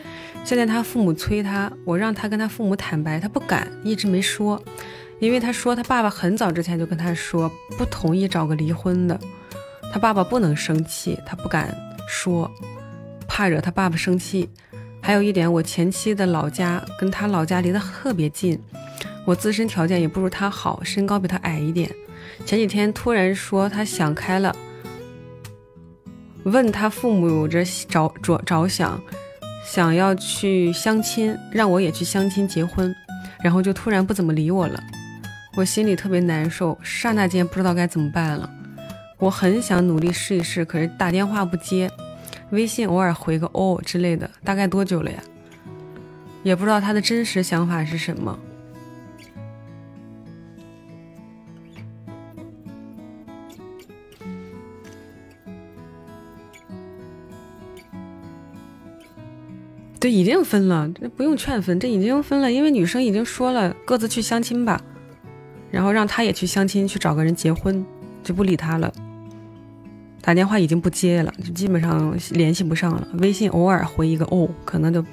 [0.43, 4.61] 现在他父母催他，我让他跟他父母坦白，他不敢，一直没说，
[5.19, 9.19] 因为他说他爸爸很早之前就跟他说不同意找个离婚的，
[9.93, 11.75] 他爸爸不能生气，他不敢
[12.09, 12.49] 说，
[13.27, 14.49] 怕惹他爸爸生气。
[15.01, 18.59] 还有一点，我前妻的老家跟他老家离得特别近，
[19.23, 21.87] 我自身条件也不如他好，身高比他矮一点。
[22.43, 24.55] 前几天突然说他想开了，
[26.45, 29.01] 问他父母着着着着想，
[29.65, 32.95] 想要去相亲，让我也去相亲结婚，
[33.43, 34.79] 然后就突然不怎么理我了，
[35.57, 38.47] 我心里特别难受，刹那间不知道该怎么办了。
[39.17, 41.89] 我很想努力试一试，可是打电话不接。
[42.51, 45.17] 微信偶尔回个哦之类的，大概多久了呀？
[46.43, 48.37] 也不知道他的真实想法是什么。
[59.99, 64.79] 对，已经分了，这不用劝分，这已经分了，因为女生已经说了各自去相亲吧，
[65.71, 67.83] 然后让他也去相亲，去找个人结婚，
[68.23, 68.93] 就不理他了。
[70.21, 73.07] 打电话已经不接了，就基本上联系不上了。
[73.19, 75.03] 微信偶尔回一个哦，可能就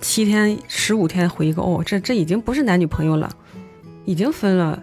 [0.00, 3.30] 七天、十五天回一个哦，这这已经不是男女朋友了，
[4.04, 4.82] 已经分了。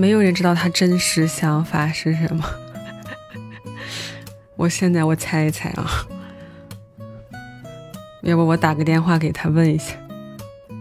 [0.00, 2.42] 没有人知道他真实想法是什么。
[4.56, 5.84] 我现在我猜一猜啊，
[8.22, 9.94] 要不我打个电话给他问一下，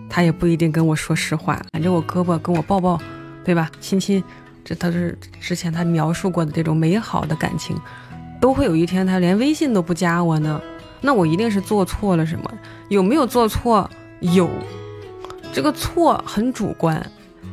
[0.09, 2.97] 他也不一定跟我说实话，挽着我胳膊跟我抱抱，
[3.43, 3.69] 对吧？
[3.81, 4.23] 亲亲，
[4.63, 7.77] 这都是之前他描述过的这种美好的感情，
[8.39, 10.61] 都会有一天他连微信都不加我呢，
[11.01, 12.49] 那我一定是做错了什么？
[12.87, 13.89] 有没有做错？
[14.21, 14.49] 有，
[15.51, 17.05] 这个错很主观。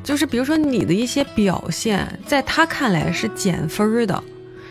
[0.07, 4.23] 就是比如说你的一些表现，在他看来是减分的，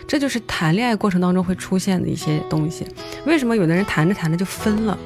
[0.08, 2.86] 这就是谈恋爱过程当中会出现的一些东西。
[3.26, 4.98] 为什么有的人谈着谈着就分了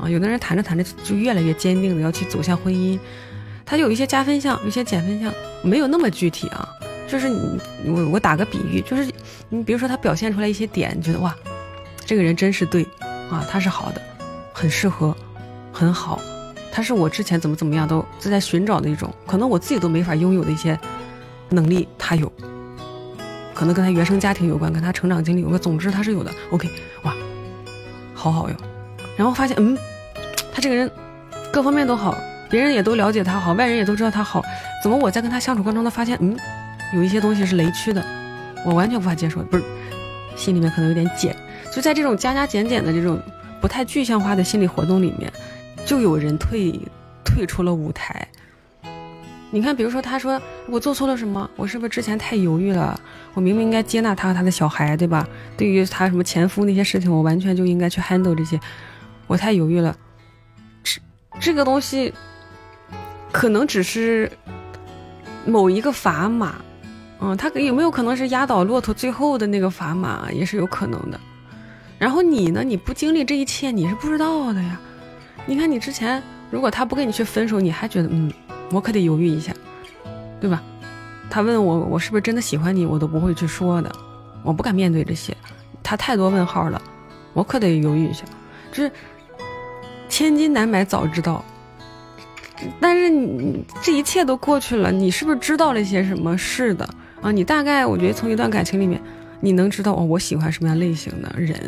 [0.00, 0.08] 啊？
[0.08, 2.96] 有的人谈着谈着就越来越坚定的要去走向婚姻，
[3.66, 6.68] 他有一些加分项，有一些减分项，没有那么具体啊。
[7.08, 9.10] 就是你我我打个比喻，就是
[9.48, 11.34] 你比如说他表现出来一些点，你觉得哇，
[12.06, 12.86] 这个人真是对
[13.28, 14.00] 啊，他是好的，
[14.52, 15.16] 很适合，
[15.72, 16.20] 很好。
[16.74, 20.78] 他是我之前怎么怎么样都在寻找的一种，可能我自己都没法拥有的一些
[21.50, 22.32] 能力，他有，
[23.54, 26.32] 可能跟他原生家庭有关，跟他成长经历有关，总之他是有的。
[26.50, 26.70] OK，
[27.02, 27.14] 哇，
[28.14, 28.56] 好好哟。
[29.18, 29.76] 然后发现，嗯，
[30.50, 30.90] 他这个人
[31.52, 32.16] 各方面都好，
[32.48, 34.42] 别人也都了解他好，外人也都知道他好，
[34.82, 36.34] 怎么我在跟他相处过程中，发现，嗯，
[36.94, 38.02] 有一些东西是雷区的，
[38.64, 39.62] 我完全无法接受，不是，
[40.36, 41.36] 心里面可能有点减。
[41.70, 43.20] 就在这种加加减减的这种
[43.60, 45.30] 不太具象化的心理活动里面。
[45.84, 46.78] 就有人退
[47.24, 48.26] 退出了舞台。
[49.50, 51.48] 你看，比如说，他说我做错了什么？
[51.56, 52.98] 我是不是之前太犹豫了？
[53.34, 55.28] 我明明应该接纳他和他的小孩，对吧？
[55.58, 58.58] 对于他什么前夫那些事情，我完全就应该去 handle 这些。
[59.26, 59.94] 我太犹豫了。
[60.82, 61.00] 这
[61.38, 62.14] 这个东西
[63.30, 64.32] 可能只是
[65.44, 66.54] 某一个砝码，
[67.20, 71.20] 嗯，他有没有可能是压倒骆驼最后的那个砝码，也是有可能的。
[71.98, 72.64] 然后你呢？
[72.64, 74.80] 你不经历这一切，你是不知道的呀。
[75.44, 78.32] 你看，你之前如果他不跟你去分手，你还觉得嗯，
[78.70, 79.52] 我可得犹豫一下，
[80.40, 80.62] 对吧？
[81.28, 83.90] 他问我我是不是真的喜欢你，我都不会去说的，
[84.42, 85.36] 我不敢面对这些，
[85.82, 86.80] 他太多问号了，
[87.32, 88.24] 我可得犹豫一下。
[88.70, 88.90] 这
[90.08, 91.44] 千金难买早知道，
[92.80, 96.36] 但是你这一切都过去了，你是不是知道了一些什么？
[96.38, 96.88] 是的
[97.20, 99.00] 啊，你大概我觉得从一段感情里面，
[99.40, 101.58] 你能知道哦，我喜欢什么样类型的人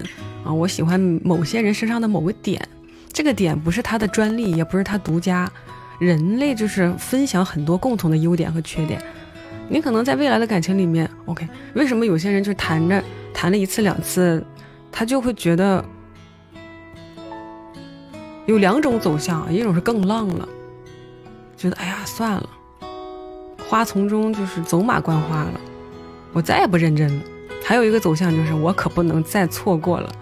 [0.44, 2.66] 啊，我喜欢某些人身上的某个点。
[3.14, 5.48] 这个点不是他的专利，也不是他独家，
[6.00, 9.00] 人类就是分享很多共同的优点和缺点。
[9.68, 13.02] 你可能在未来的感情里面，OK，为什么有些人就谈着
[13.32, 14.44] 谈了一次两次，
[14.90, 15.82] 他就会觉得
[18.46, 20.48] 有两种走向，一种是更浪了，
[21.56, 22.48] 觉得哎呀算了，
[23.68, 25.60] 花丛中就是走马观花了，
[26.32, 27.22] 我再也不认真了。
[27.64, 30.12] 还有一个走向就是我可不能再错过了。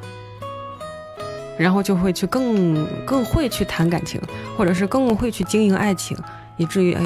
[1.58, 4.20] 然后就会去更更会去谈感情，
[4.56, 6.16] 或者是更会去经营爱情，
[6.56, 7.02] 以至于哎，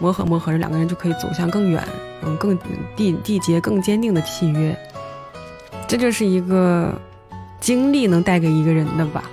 [0.00, 1.82] 磨合磨合着两个人就可以走向更远，
[2.22, 2.58] 嗯，更
[2.96, 4.76] 缔缔结更坚定的契约。
[5.88, 6.92] 这就是一个
[7.60, 9.24] 经历能带给一个人的吧。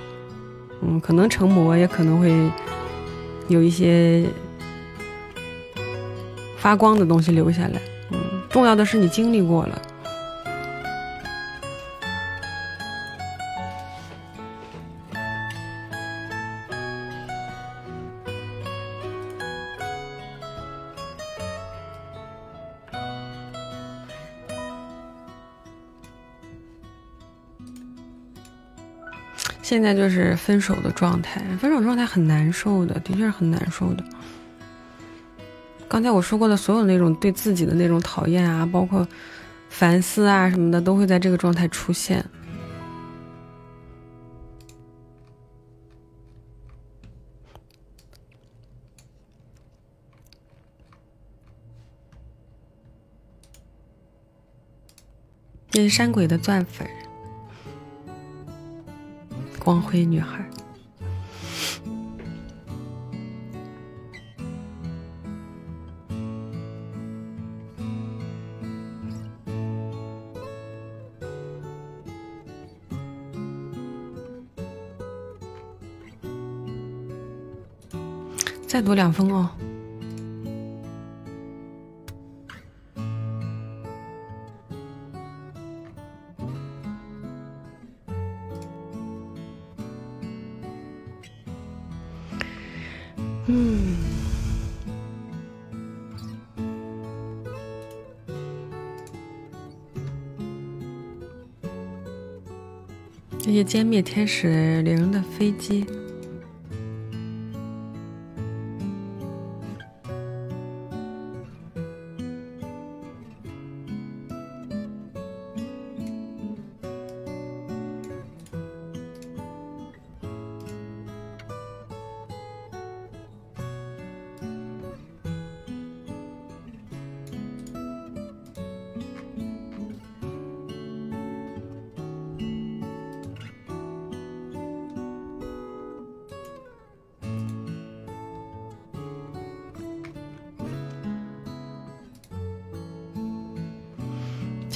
[0.81, 2.51] 嗯，可能成魔，也可能会
[3.47, 4.25] 有一些
[6.57, 7.81] 发光的东西留下来。
[8.11, 8.19] 嗯，
[8.49, 9.81] 重要的是你经历过了。
[29.63, 34.03] 现在就是分手的状态，分手状态很难受的，的确是很难受的。
[35.87, 39.07] 刚才我说过的所有那种对自己的那种讨厌啊，包括
[39.69, 42.23] 反思啊什么的，都会在这个状态出现。
[55.71, 56.87] 这是山鬼的钻粉。
[59.63, 60.45] 光辉女孩，
[78.67, 79.49] 再读两封哦。
[103.63, 105.85] 歼灭天使零的飞机。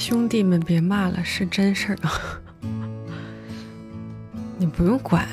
[0.07, 1.97] 兄弟们，别骂了，是真事儿！
[4.57, 5.27] 你不用管，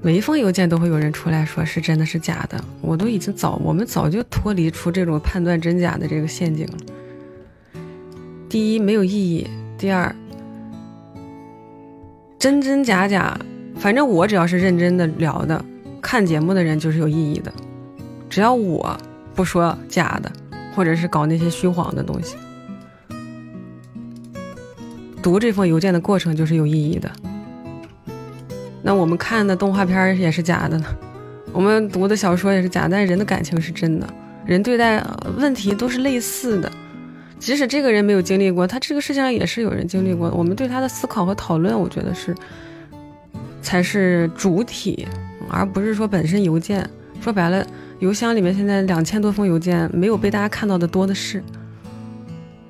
[0.00, 2.62] 每一封邮件都会有人出来说是真的是假的。
[2.80, 6.74] 我都已经早，我们早就脱离出这种判断真假的这个陷阱了。
[8.48, 10.14] 第一，没有意义；第二，
[12.38, 13.36] 真真假假，
[13.80, 15.64] 反正我只要是认真的聊的，
[16.00, 17.52] 看节目的人就是有意义的。
[18.30, 18.96] 只要我
[19.34, 20.30] 不说假的，
[20.72, 22.36] 或者是搞那些虚晃的东西。
[25.28, 27.10] 读这封邮件的过程就是有意义的。
[28.80, 30.86] 那我们看的动画片也是假的呢，
[31.52, 34.08] 我们读的小说也是假，但人的感情是真的，
[34.46, 35.04] 人对待
[35.36, 36.72] 问题都是类似的。
[37.38, 40.30] 即使这个人没有经历过，他这个世界上也是有人经历过。
[40.30, 42.34] 我们对他的思考和讨论，我觉得是
[43.60, 45.06] 才是主体，
[45.50, 46.88] 而不是说本身邮件。
[47.20, 47.66] 说白了，
[47.98, 51.44] 邮箱里面现在两千多封邮件，没有被大家看到的多的是。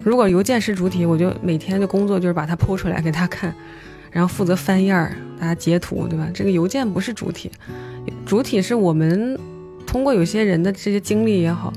[0.01, 3.55] 如果邮件是主体，我就每天的工作就是把它剖出来给他看，
[4.11, 6.29] 然后负责翻页儿，大家截图，对吧？
[6.33, 7.51] 这个邮件不是主体，
[8.25, 9.39] 主体是我们
[9.87, 11.73] 通过有些人的这些经历也好，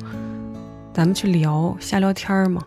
[0.94, 2.62] 咱们去聊瞎聊天儿嘛。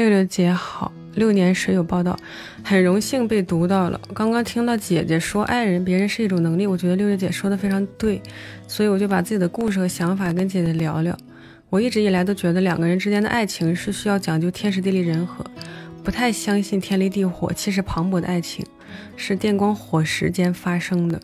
[0.00, 2.18] 六六姐好，六年时有报道，
[2.64, 4.00] 很荣幸被读到了。
[4.14, 8.18] 刚刚听到姐姐说爱人别人是一种能力，我觉得六六姐说的非常对，
[8.66, 11.14] 所以我就把自己的故事和想法跟姐姐聊聊。
[11.68, 15.44] 我一直以来都觉得两个人之间的爱情是需要讲究天时地利人和，
[16.02, 18.64] 不太相信天雷地火气势磅礴的爱情
[19.16, 21.20] 是电光火石间发生的，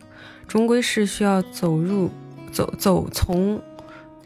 [0.47, 2.11] 终归是需要走入
[2.51, 3.59] 走走从。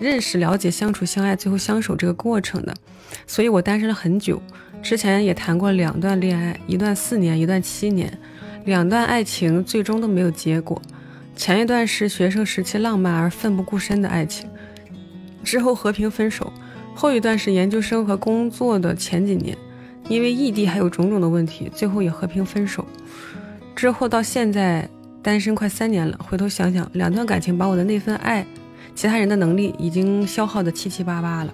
[0.02, 2.74] 认识、了解、相处、相爱，最后相守这个过程的，
[3.28, 4.42] 所以我单身了很久。
[4.82, 8.12] 之前也谈过两段恋爱，一段四年，一段七年，
[8.66, 10.82] 两段爱情最终都没有结果。
[11.36, 14.50] 前一段是学生时期浪漫而奋不顾身的爱情，
[15.44, 16.52] 之后和平分手；
[16.96, 19.56] 后一段是研究生和工作的前几年，
[20.10, 22.84] 因为异地还有种种的问题，最后也和平分手。
[23.76, 24.90] 之后到现在
[25.22, 28.44] 单身快三年了，回头想想，两段感情把我的那份爱，
[29.02, 31.52] 其他人的能力已经消耗的七七八八了。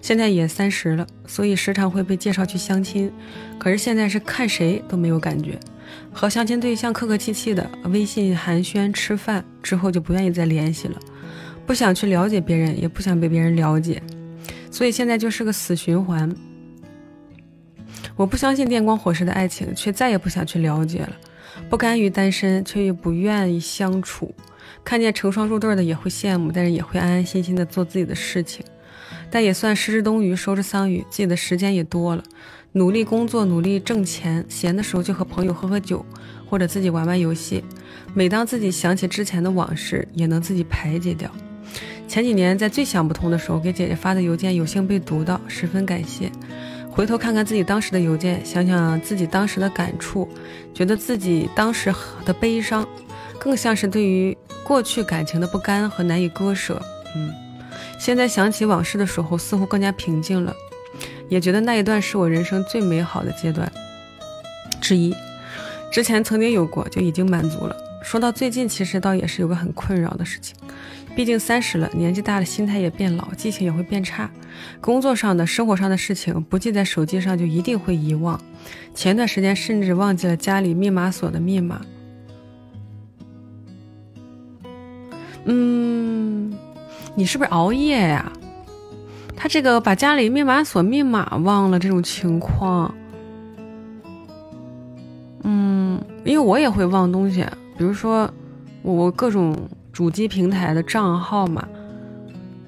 [0.00, 3.12] 现在也三十了，所以时常会被介绍去相亲，
[3.58, 5.60] 可是现在是看谁都没有感觉，
[6.14, 10.98] 和相亲对象客客气气的，微信寒暄吃饭之后就不愿意再联系了，
[11.66, 14.02] 不想去了解别人，也不想被别人了解，
[14.70, 16.34] 所以现在就是个死循环。
[18.16, 21.12] 我不相信电光火石的爱情，却再也不想去了解了。
[21.68, 24.34] 不甘于单身，却又不愿意相处。
[24.84, 28.64] 看见成双入对的也会羡慕，但是也会安安心心的做自己的事情。
[29.30, 32.22] 但也算失之东隅，收之桑榆，自己的时间也多了，
[32.72, 36.04] 努力工作，努力挣钱，闲的时候就和朋友喝喝酒，
[36.46, 37.64] 或者自己玩玩游戏。
[38.12, 41.30] 每当自己想起之前的往事，也能自己排解掉。
[42.06, 46.30] 前几年在最想不通的时候，给姐姐发的邮件有幸被读到，十分感谢。
[46.90, 50.28] 回头看看自己当时的邮件，想想自己当时的感触，
[50.74, 51.90] 觉得自己当时
[52.26, 52.86] 的悲伤，
[53.38, 56.80] 更像是对于过去感情的不甘和难以割舍。
[57.14, 57.32] 嗯，
[57.98, 60.54] 现在想起往事的时候，似乎更加平静了，
[61.28, 63.70] 也觉得那一段是我人生最美好的阶段
[64.80, 65.14] 之一。
[65.90, 67.76] 之前曾经有过，就已经满足了。
[68.02, 70.56] 说到最近，其实倒也是有个很困扰的事情。
[71.14, 74.30] 毕竟三十了，年纪大了，心态也变老，记性也会变差。
[74.80, 78.40] 工作上的、生活上的事情不记在手机上，就一定会遗忘。
[78.94, 81.82] 前段时间甚至忘记了家里密码锁的密码。
[85.44, 86.52] 嗯，
[87.14, 88.32] 你是不是熬夜呀？
[89.36, 92.94] 他这个把家里密码锁密码忘了这种情况，
[95.42, 97.44] 嗯，因为我也会忘东西，
[97.76, 98.30] 比如说
[98.82, 99.56] 我各种。
[99.92, 101.68] 主机平台的账号嘛，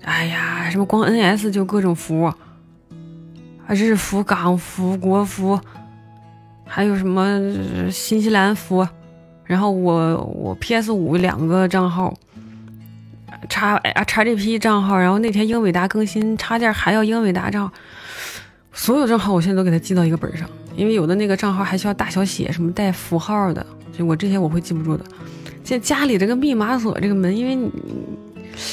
[0.03, 2.37] 哎呀，什么光 NS 就各种服，啊，
[3.69, 5.59] 日服、港服、国服，
[6.67, 7.41] 还有什么
[7.91, 8.87] 新西兰服，
[9.45, 12.13] 然后我我 PS 五两个账号，
[13.49, 17.75] 叉啊叉 GP 账号，然后那天英伟达更新插件还要英伟达账号，
[18.73, 23.65] 所有账号我现在都给它记到一个本上，因为有的那个账号还需要大小写，什么带符号的，
[23.97, 25.05] 就我这些我会记不住的。
[25.63, 27.71] 现在家里这个密码锁这个门，因为你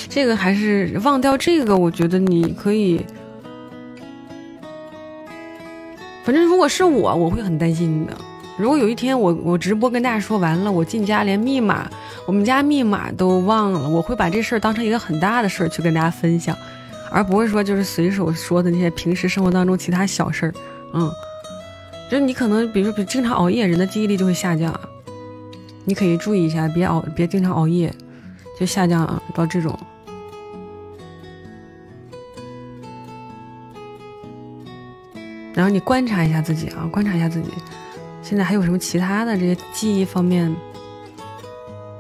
[0.09, 3.05] 这个还是忘掉这个，我觉得你可以。
[6.24, 8.13] 反正如果是我，我会很担心的。
[8.58, 11.89] 如果有一天我我直播跟大家说完了，我进家连密码，
[12.28, 16.56] 我们家密码都忘了，我会把这事儿当成一个很大的事儿去跟大家分享，
[17.10, 20.54] 而不会说就是随手说的那些平时生活当中其他小事儿。
[20.93, 21.10] 嗯，
[22.10, 24.80] 就是你可能比如说经常熬夜，人的记忆力就会下降。
[25.84, 27.91] 你可以注意一下，别熬，别经常熬夜，
[28.60, 29.78] 就下降到这种。
[35.54, 37.49] 然后你观察一下自己啊，观察一下自己，
[38.32, 40.49] 现在还有什么其他的这些记忆方面？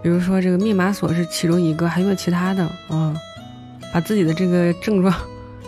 [0.01, 2.65] 比如说这个密码锁是其中一个，还有没有其他的？
[2.89, 3.13] 嗯，
[3.93, 5.13] 把自己的这个症状，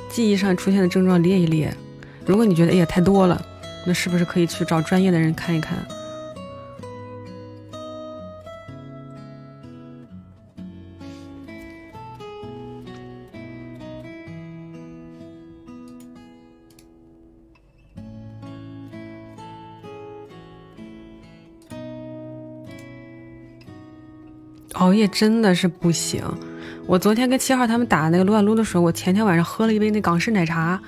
[0.09, 1.75] 记忆上出现的症状列一列。
[2.25, 3.45] 如果你觉得哎呀太多了，
[3.85, 5.77] 那是不是可以去找专业的人看一看？
[24.93, 26.23] 熬夜真的是不行。
[26.85, 30.79] 我昨天跟七号他们打那个撸啊撸的时候，我前天晚上喝了一杯那港式奶茶，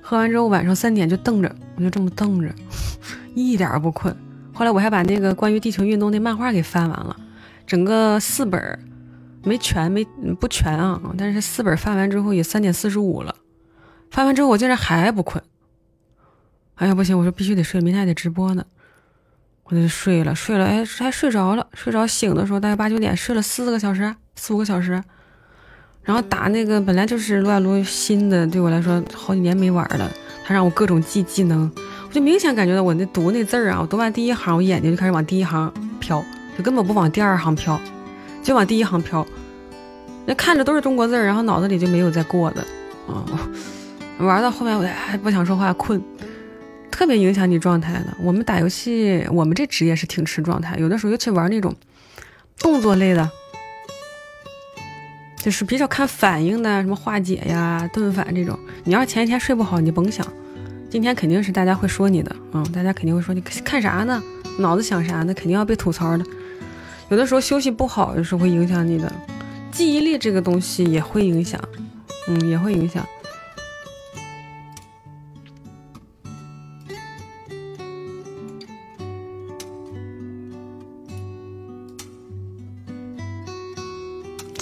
[0.00, 2.48] 喝完之后晚上三点就瞪着，我就这么瞪着，
[3.36, 4.16] 一点不困。
[4.54, 7.14] 后来我还把那个关于地球运动那漫画给翻完了，
[7.66, 8.78] 整个四本
[9.44, 10.02] 没全没
[10.40, 13.34] 不全啊，但是四本翻完之后也三点四十五了。
[14.10, 15.44] 翻完之后我竟然还不困，
[16.76, 18.64] 哎呀不行，我说必须得睡，明天还得直播呢。
[19.70, 25.00] 我就睡了，睡了，哎，还睡着了，睡着醒的时候大概八九点，睡了四个小时，四五个小时。
[26.02, 30.10] 然后打那个本来就是撸啊撸新的，对我来说好几年没玩了，
[30.44, 31.70] 他让我各种记技能，
[32.08, 36.24] 我就明显感觉到我那读那字儿啊，我读完第一行，我眼睛就开始往第一行飘，
[36.58, 37.80] 就根本不往第二行飘，
[38.42, 39.24] 就往第一行飘。
[40.26, 42.62] 那看着都是中国字儿，然后脑子里就没有再过的，
[43.06, 43.22] 啊，
[44.18, 46.02] 玩到后面我还不想说话，困。
[46.90, 48.14] 特别影响你状态的。
[48.20, 50.76] 我们打游戏，我们这职业是挺吃状态。
[50.78, 51.74] 有的时候尤其玩那种
[52.58, 53.30] 动作类的，
[55.38, 58.58] 就是比较看反应的，什么化解呀、盾反这种。
[58.84, 60.26] 你要是前一天睡不好，你甭想，
[60.90, 64.22] 今天肯定是大家会说你的，嗯，大家肯定会说你看啥呢？
[64.58, 65.32] 脑子想啥呢？
[65.32, 66.24] 肯定要被吐槽的。
[67.08, 69.10] 有的时候休息不好，有时候会影响你的
[69.72, 71.60] 记忆力，这个东西也会影响，
[72.28, 73.06] 嗯，也会影响。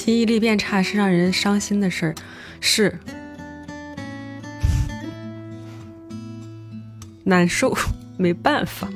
[0.09, 2.15] 记忆力变差是让人伤心的事儿，
[2.63, 2.99] 是
[7.25, 7.77] 难受，
[8.17, 8.89] 没办法。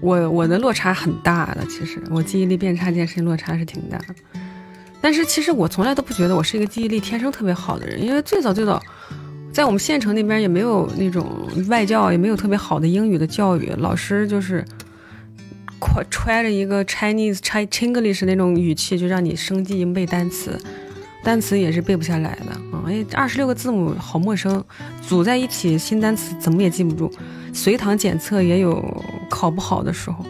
[0.00, 4.14] 我我的落差很大的，其实我记忆力变差这件事情落差是挺大的。
[4.98, 8.82] 但是其实我从来都不觉得我是一个记忆力天生特别好的人，因为最早最早，
[9.52, 14.64] 在我们县城那边也没有那种外教，也没有特别好的英语的教育，老师就是。
[16.10, 20.58] 揣着一个 Chinese Chinglish 那种语气，就让你生记硬背单词，
[21.22, 22.84] 单词也是背不下来的啊！
[22.86, 24.62] 哎，二十六个字母好陌生，
[25.00, 27.10] 组在一起新单词怎么也记不住。
[27.52, 28.82] 随堂检测也有
[29.30, 30.24] 考不好的时候，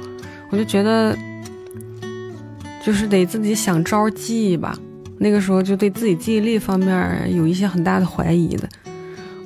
[0.50, 1.16] 我就觉得
[2.84, 4.78] 就是得自己想招记吧。
[5.18, 8.68] 那个时候就对自己记忆力方面有一些很大的怀疑的。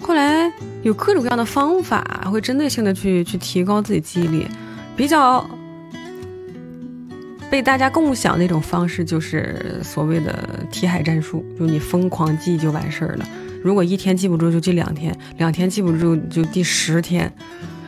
[0.00, 0.50] 后来
[0.82, 4.46] 有各种各样的方法，会针对性的去去提高自己记忆力，
[4.96, 5.48] 比较。
[7.50, 13.28] 被大家共享那种方式，就是所谓的题海战术，就你疯狂记就完事儿了。
[13.62, 17.32] 如果一天记不住，就记两天；两天记不住，就第十天。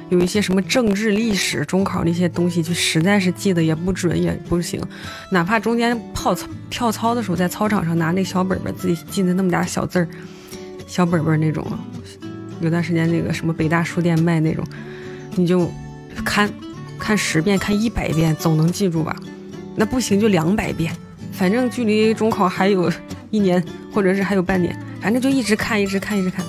[0.09, 4.83] 有一些什么政治、历史、中考那些东西，就实在是记得也不准，也不行。
[5.31, 10.09] 哪怕中间跑操、跳操的时候，在操场上拿那小本本自己记的那么点小字儿，
[10.89, 11.65] 小本本那种。
[12.61, 14.65] 有段时间那个什么北大书店卖那种，
[15.37, 15.71] 你就
[16.25, 16.51] 看
[16.99, 19.15] 看十遍、看一百遍，总能记住吧。
[19.81, 20.95] 那不行就两百遍，
[21.33, 22.93] 反正距离中考还有
[23.31, 26.45] 一年，或者是还有半年，反正就一直看，一直看，一直看，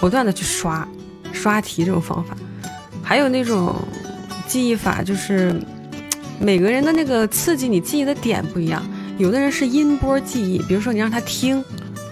[0.00, 0.84] 不断的去刷，
[1.32, 2.36] 刷题这种方法，
[3.00, 3.76] 还有那种
[4.48, 5.54] 记忆法，就是
[6.40, 8.82] 每个人的那个刺激你记忆的点不一样，
[9.18, 11.62] 有的人是音波记忆，比如说你让他听，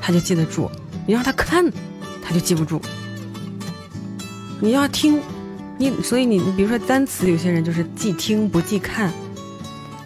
[0.01, 0.71] 他就记得住；
[1.09, 1.69] 你让他看，
[2.25, 2.81] 他就记不住。
[4.61, 5.21] 你要听，
[5.77, 9.13] 你所以你你比如说单词，有些人就是记听不记看。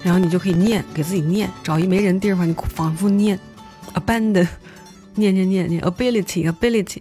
[0.07, 3.37] 然后你就可以念，给自己念，找一没人地方，你反复念
[3.95, 4.47] ，abandon，
[5.17, 6.99] 念念念念，ability ability，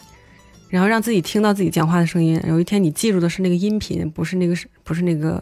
[0.69, 2.41] 然后让自己听到自己讲话的声音。
[2.47, 5.39] 有一天你记住的是那个音频，不是那个不是那个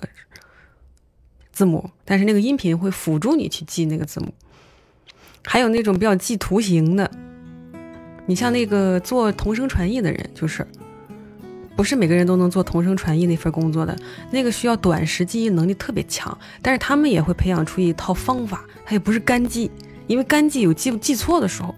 [1.54, 4.34] 字母，但是那个音频会辅助你去记那个字母。
[5.46, 7.10] 还有那种比较记图形的，
[8.26, 10.68] 你像那个做同声传译的人，就是。
[11.76, 13.98] 不是每个人都能做同声传译那份工作的，
[14.32, 19.72] 那个需要短时记忆能力特别强，但是他们也会培养出一套方法，他也不是干记，
[20.08, 21.74] 因为干记有记不记错的时候，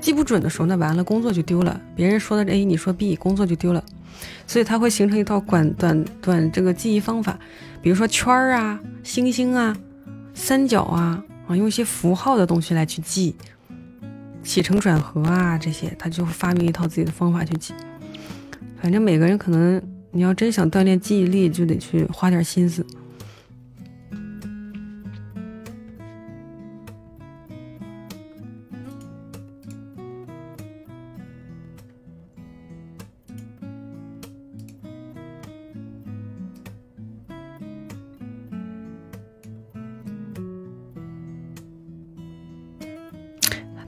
[0.00, 1.80] 记不准的时候，那完了工作就丢了。
[1.96, 3.82] 别人说的 A，你说 B，工作就丢了。
[4.46, 7.38] 所以他会形成一套短短短这个记忆方法，
[7.82, 9.76] 比如说圈儿啊、星星啊、
[10.34, 13.34] 三角啊啊，用一些符号的东西来去记，
[14.42, 17.72] 起承转合啊这些，他就会发明一套自己的方法去记。
[18.84, 22.84] 反正每个人可能，你要真想锻炼记忆力，就得去花点心思。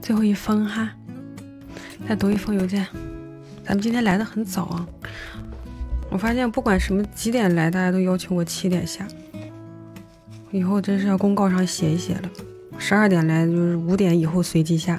[0.01, 0.91] 最后一封哈，
[2.09, 2.87] 再读一封邮件。
[3.67, 4.87] 咱们今天来的很早啊！
[6.09, 9.05] 我发现不管什么几点来，大家都要求我七点下。
[10.51, 12.29] 以后真是要公告上写一写了。
[12.77, 14.97] 十二点来就是五点以后随机下，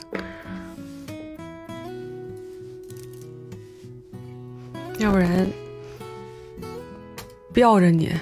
[4.98, 5.46] 要不然
[7.54, 8.12] 吊着你。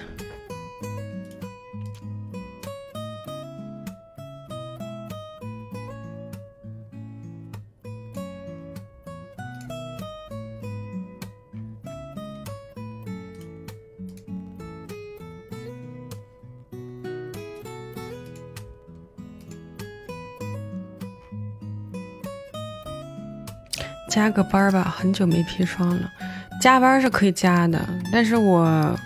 [24.26, 26.12] 加个班吧，很久没砒霜了。
[26.60, 27.80] 加班是可以加的，
[28.12, 28.98] 但是我，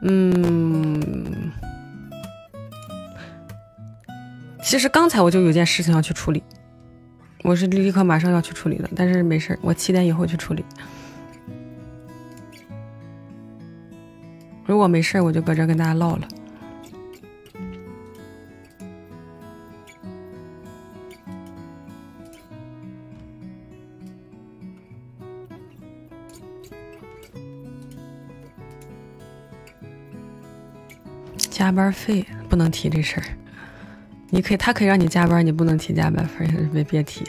[0.00, 1.52] 嗯，
[4.62, 6.42] 其实刚才我就有件事情要去处理，
[7.42, 10.64] 我是立刻马上要去处理的，但是没事我七点以后去处理。
[14.64, 16.26] 如果没事我就搁这跟大家唠了。
[31.68, 33.24] 加班费不能提这事儿，
[34.30, 37.26] 你可以，他可以让你加班，你不能提加班费，别 别提。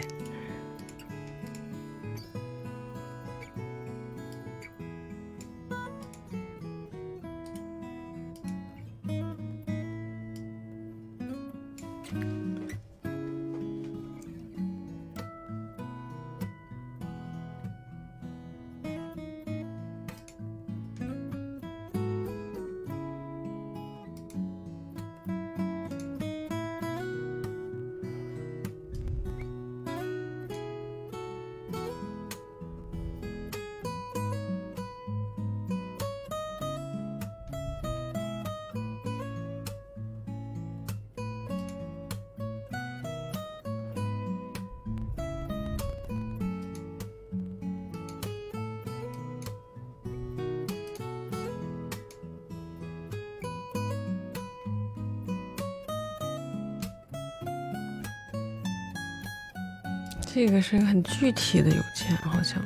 [60.31, 62.61] 这个是个很具体的邮件，好像。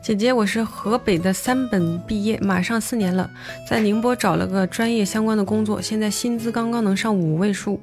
[0.00, 3.28] 姐姐，我是河北的三本毕业，马上四年了，
[3.68, 7.80] 在宁波找了个专业相关的工作，现在薪资刚刚能上五位数。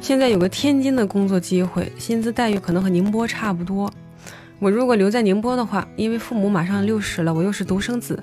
[0.00, 3.92] 现在有个天津的工作机会，薪资待遇可能和宁波差不多。
[4.58, 8.22] 我如果留在宁波的话，因为父母马上六十了，我又是独生子，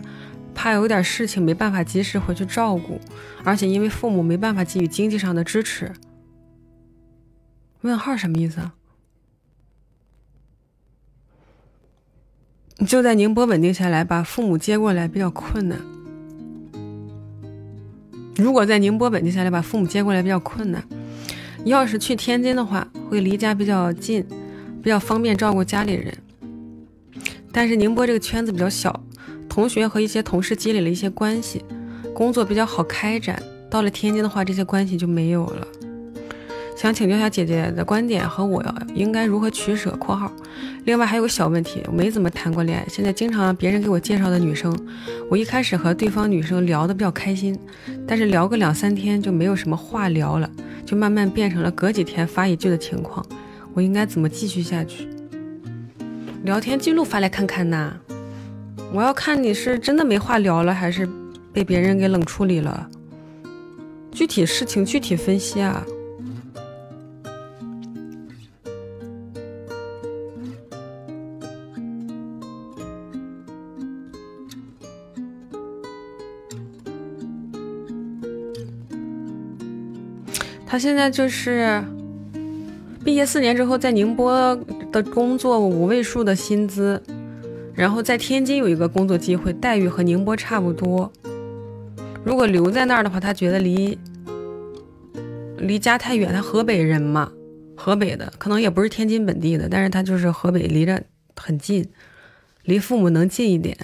[0.61, 3.01] 怕有点事情没办法及时回去照顾，
[3.43, 5.91] 而且因为父母没办法给予经济上的支持。
[7.81, 8.75] 问号什么意思啊？
[12.85, 15.79] 就在宁波稳定下来，把父母接过来比较困难。
[18.35, 20.87] 如果在宁波稳定下来，把父母接过来比较困难。
[21.65, 24.23] 要是去天津的话，会离家比较近，
[24.83, 26.15] 比较方便照顾家里人。
[27.51, 29.03] 但是宁波这个圈子比较小，
[29.51, 31.61] 同学和一些同事积累了一些关系，
[32.15, 33.43] 工作比较好开展。
[33.69, 35.67] 到了天津的话，这些关系就没有了。
[36.77, 38.63] 想请教一下姐姐的观点和我
[38.95, 39.91] 应该如何取舍。
[39.99, 40.31] （括号）
[40.85, 44.73] 另外还有个小问题，我没怎么谈过恋爱，现在经常别人给我介绍的女生，
[45.29, 47.59] 我一开始和对方女生聊得比较开心，
[48.07, 50.49] 但是聊个两三天就没有什么话聊了，
[50.85, 53.25] 就慢慢变成了隔几天发一句的情况。
[53.73, 55.09] 我应该怎么继续下去？
[56.43, 57.95] 聊天记录发来看看呐，
[58.93, 61.07] 我要看你是真的没话聊了，还是
[61.53, 62.89] 被别人给冷处理了。
[64.11, 65.85] 具体事情具体分析啊。
[80.65, 81.83] 他现在就是
[83.03, 84.55] 毕业四年之后，在宁波
[84.91, 87.01] 的工作五位数的薪资，
[87.73, 91.11] 然后在天津有一个工作机会，待遇和宁波差不多。
[92.23, 93.97] 如果留在那儿的话，他觉得离
[95.57, 96.31] 离家太远。
[96.33, 97.31] 他河北人嘛，
[97.75, 101.01] 河北的可能也不是天津本地的，但是他就是河北，离着
[101.35, 101.89] 很近，
[102.63, 103.75] 离父母能近一点，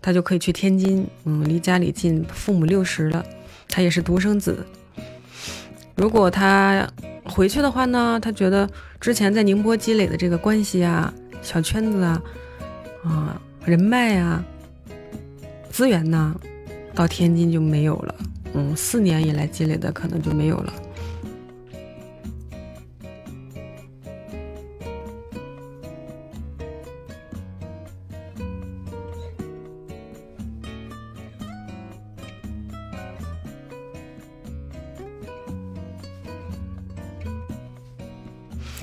[0.00, 1.06] 他就可以去天津。
[1.24, 3.24] 嗯，离家里近，父母六十了，
[3.68, 4.66] 他也是独生子。
[5.94, 6.88] 如果他
[7.24, 8.18] 回去的话呢？
[8.20, 8.68] 他觉得
[9.00, 11.12] 之前在宁波积累的这个关系啊、
[11.42, 12.22] 小圈子啊、
[13.04, 14.44] 啊人脉啊、
[15.70, 16.34] 资源呢，
[16.94, 18.14] 到天津就没有了。
[18.54, 20.72] 嗯，四年以来积累的可能就没有了。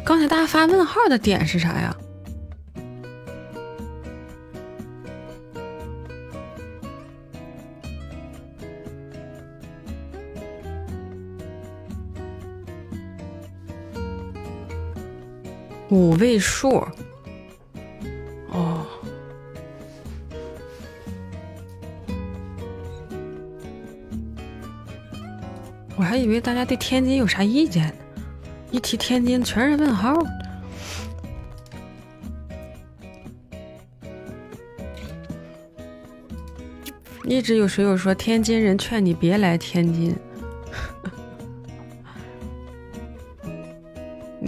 [0.04, 1.96] 刚才大家发问号的点是啥呀？
[15.90, 16.86] 五位数。
[18.50, 18.86] 哦，
[25.96, 27.94] 我还以为大家对天津有啥意见呢。
[28.72, 30.22] 一提天津，全是问号。
[37.24, 40.16] 一直有水友说，天津人劝你别来天津。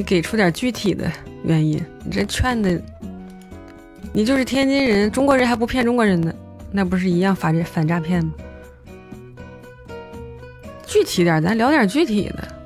[0.08, 1.12] 给出点具体的
[1.44, 1.86] 原因。
[2.06, 2.82] 你这劝的，
[4.14, 6.34] 你就是天津人，中国人还不骗中国人呢，
[6.72, 8.32] 那不是一样反反诈骗吗？
[10.86, 12.57] 具体点，咱聊点具体的。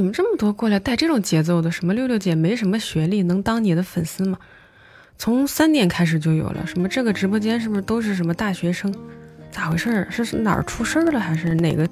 [0.00, 1.70] 怎么这么多过来带这种节奏的？
[1.70, 4.38] 什么六六姐没什么学历，能当你的粉丝吗？
[5.18, 6.66] 从三点开始就有了。
[6.66, 8.90] 什么这个直播间是不是都是什么大学生？
[9.50, 10.08] 咋回事？
[10.10, 11.20] 是哪儿出事儿了？
[11.20, 11.86] 还是哪个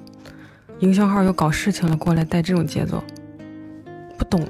[0.79, 1.95] 营销号又搞事情了？
[1.95, 3.03] 过来带这种节奏？
[4.17, 4.43] 不懂。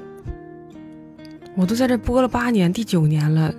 [1.54, 3.54] 我都在这播了八年，第九年了，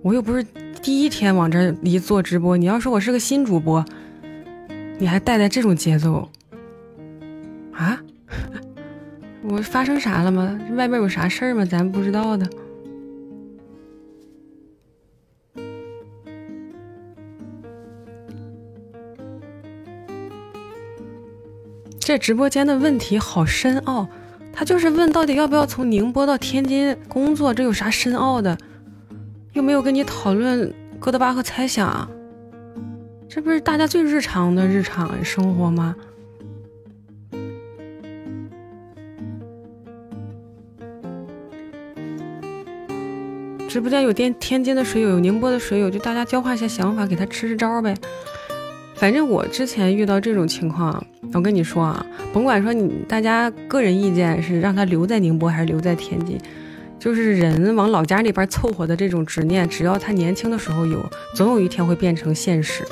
[0.00, 0.46] 我又不是
[0.80, 2.56] 第一天往这一做直播。
[2.56, 3.84] 你要说我是个新主播，
[4.96, 6.30] 你还带带这种节奏？
[7.72, 8.00] 啊？
[9.46, 10.58] 我发生啥了吗？
[10.66, 11.64] 这外面有啥事儿吗？
[11.64, 12.48] 咱不知道的。
[22.00, 24.08] 这直播间的问题好深奥，
[24.52, 28.56] 他就是问到底要不要从宁波到天津工作，这有啥深奥的？
[29.52, 32.10] 又没有跟你讨论哥德巴赫猜想，
[33.28, 35.94] 这不是大家最日常的日常生活吗？
[43.74, 47.92] 直播间有天天津的水友，有宁波的水友，就大家交换一下想法，给他支支招呗。
[48.94, 56.38] 反正我之前遇到这种情况，我跟你说啊，甭管说你大家个人意见是让他留在宁波还是留在天津，
[57.00, 61.04] 就是人往老家那边凑合的这种执念，只要他年轻的时候有，
[61.34, 62.84] 总有一天会变成现实。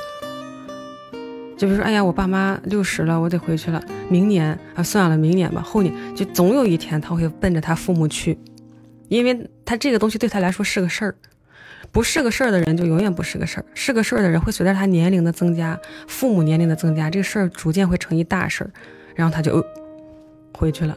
[1.57, 8.37] 就比如说，哎呀，我爸妈六十了，我得回去了，明年啊，算了，明年吧，后年就总有一天他会奔着他父母去。
[9.13, 11.15] 因为他这个东西对他来说是个事儿，
[11.91, 18.71] 不是个事儿的人就永远不是个事儿，是个事儿的人会随着他年龄的增加，父母年龄的增加，这个事儿逐渐会成一大事儿，
[19.15, 19.65] 然后他就
[20.55, 20.97] 回去了，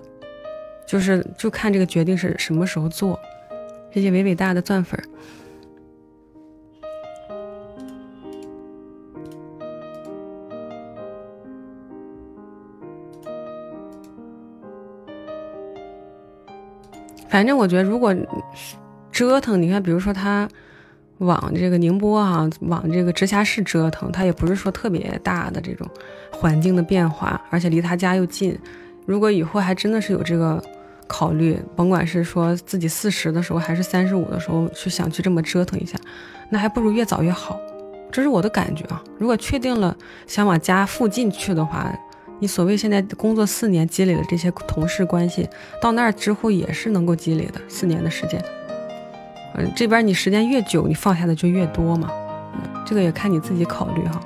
[0.88, 3.20] 就是就看这个决定是什么时候做，
[3.94, 4.98] 谢谢伟伟大的钻粉。
[17.28, 18.16] 反正我觉得，如果
[19.12, 20.48] 折腾，你看，比如说他
[21.18, 25.88] 往这个宁波哈，往这个直辖市折腾，他也不是说特别大的这种
[26.32, 28.58] 环境的变化，而且离他家又近。
[29.06, 30.62] 如果以后还真的是有这个
[31.08, 35.98] 考虑，甭管是说自己四十的时候，还是三十五的时候，去想去这么折腾一下，
[36.50, 37.60] 那还不如越早越好。
[38.12, 39.04] 这是我的感觉啊。
[39.18, 39.96] 如果确定了
[40.28, 41.94] 想往家附近去的话。
[42.40, 45.50] 你所谓现在工作四年积累的这些同事关系，
[45.82, 47.60] 到那儿之后也是能够积累的。
[47.68, 48.44] 四年的时间，
[49.56, 52.10] 嗯，这边你时间越久，你放下的就越多嘛。
[52.54, 54.20] 嗯这个也看你自己考虑哈。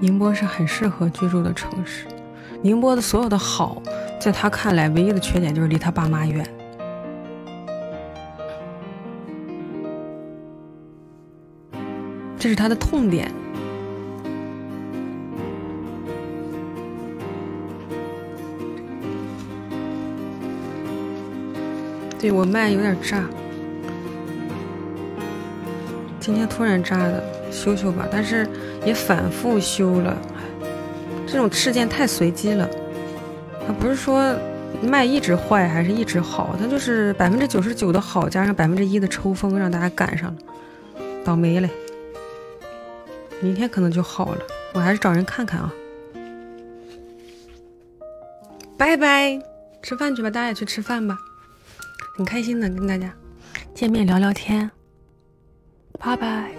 [0.00, 2.06] 宁波是很适合居住的城市。
[2.60, 3.80] 宁波的所有的好，
[4.20, 6.44] 在他看来，唯一的缺点就是离他爸妈远。
[12.36, 13.30] 这是他的痛点。
[22.18, 23.22] 对我麦有点炸，
[26.18, 28.08] 今天突然炸的，修修吧。
[28.10, 28.48] 但是
[28.84, 30.16] 也反复修了。
[31.30, 32.68] 这种事件太随机了，
[33.66, 34.34] 它不是说
[34.82, 40.36] 麦一直坏还是一直好，它就是百分之九十九的好加上百分之一的抽风，让大家赶上了，
[41.24, 41.68] 倒霉嘞。
[43.40, 44.40] 明天可能就好了，
[44.72, 45.72] 我还是找人看看啊。
[48.76, 49.38] 拜拜，
[49.82, 51.16] 吃饭去吧，大家也去吃饭吧，
[52.16, 53.12] 很开心的跟大家
[53.74, 54.70] 见面聊聊天。
[55.98, 56.50] 拜拜。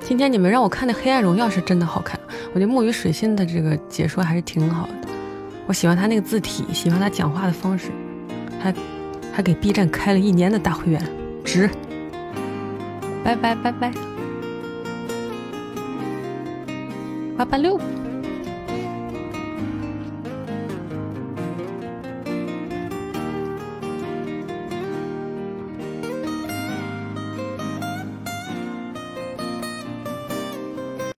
[0.00, 2.18] 今天你们让我看的《黑暗荣耀》是真的好看。
[2.54, 5.08] 我觉得木鱼水星的这个解说还是挺好的，
[5.66, 7.90] 我喜欢他那个字体，喜欢他讲话的方式，
[8.58, 8.74] 还
[9.32, 11.02] 还给 B 站开了一年的大会员，
[11.44, 11.68] 值。
[13.22, 13.92] 拜拜拜拜，
[17.36, 17.78] 八八六。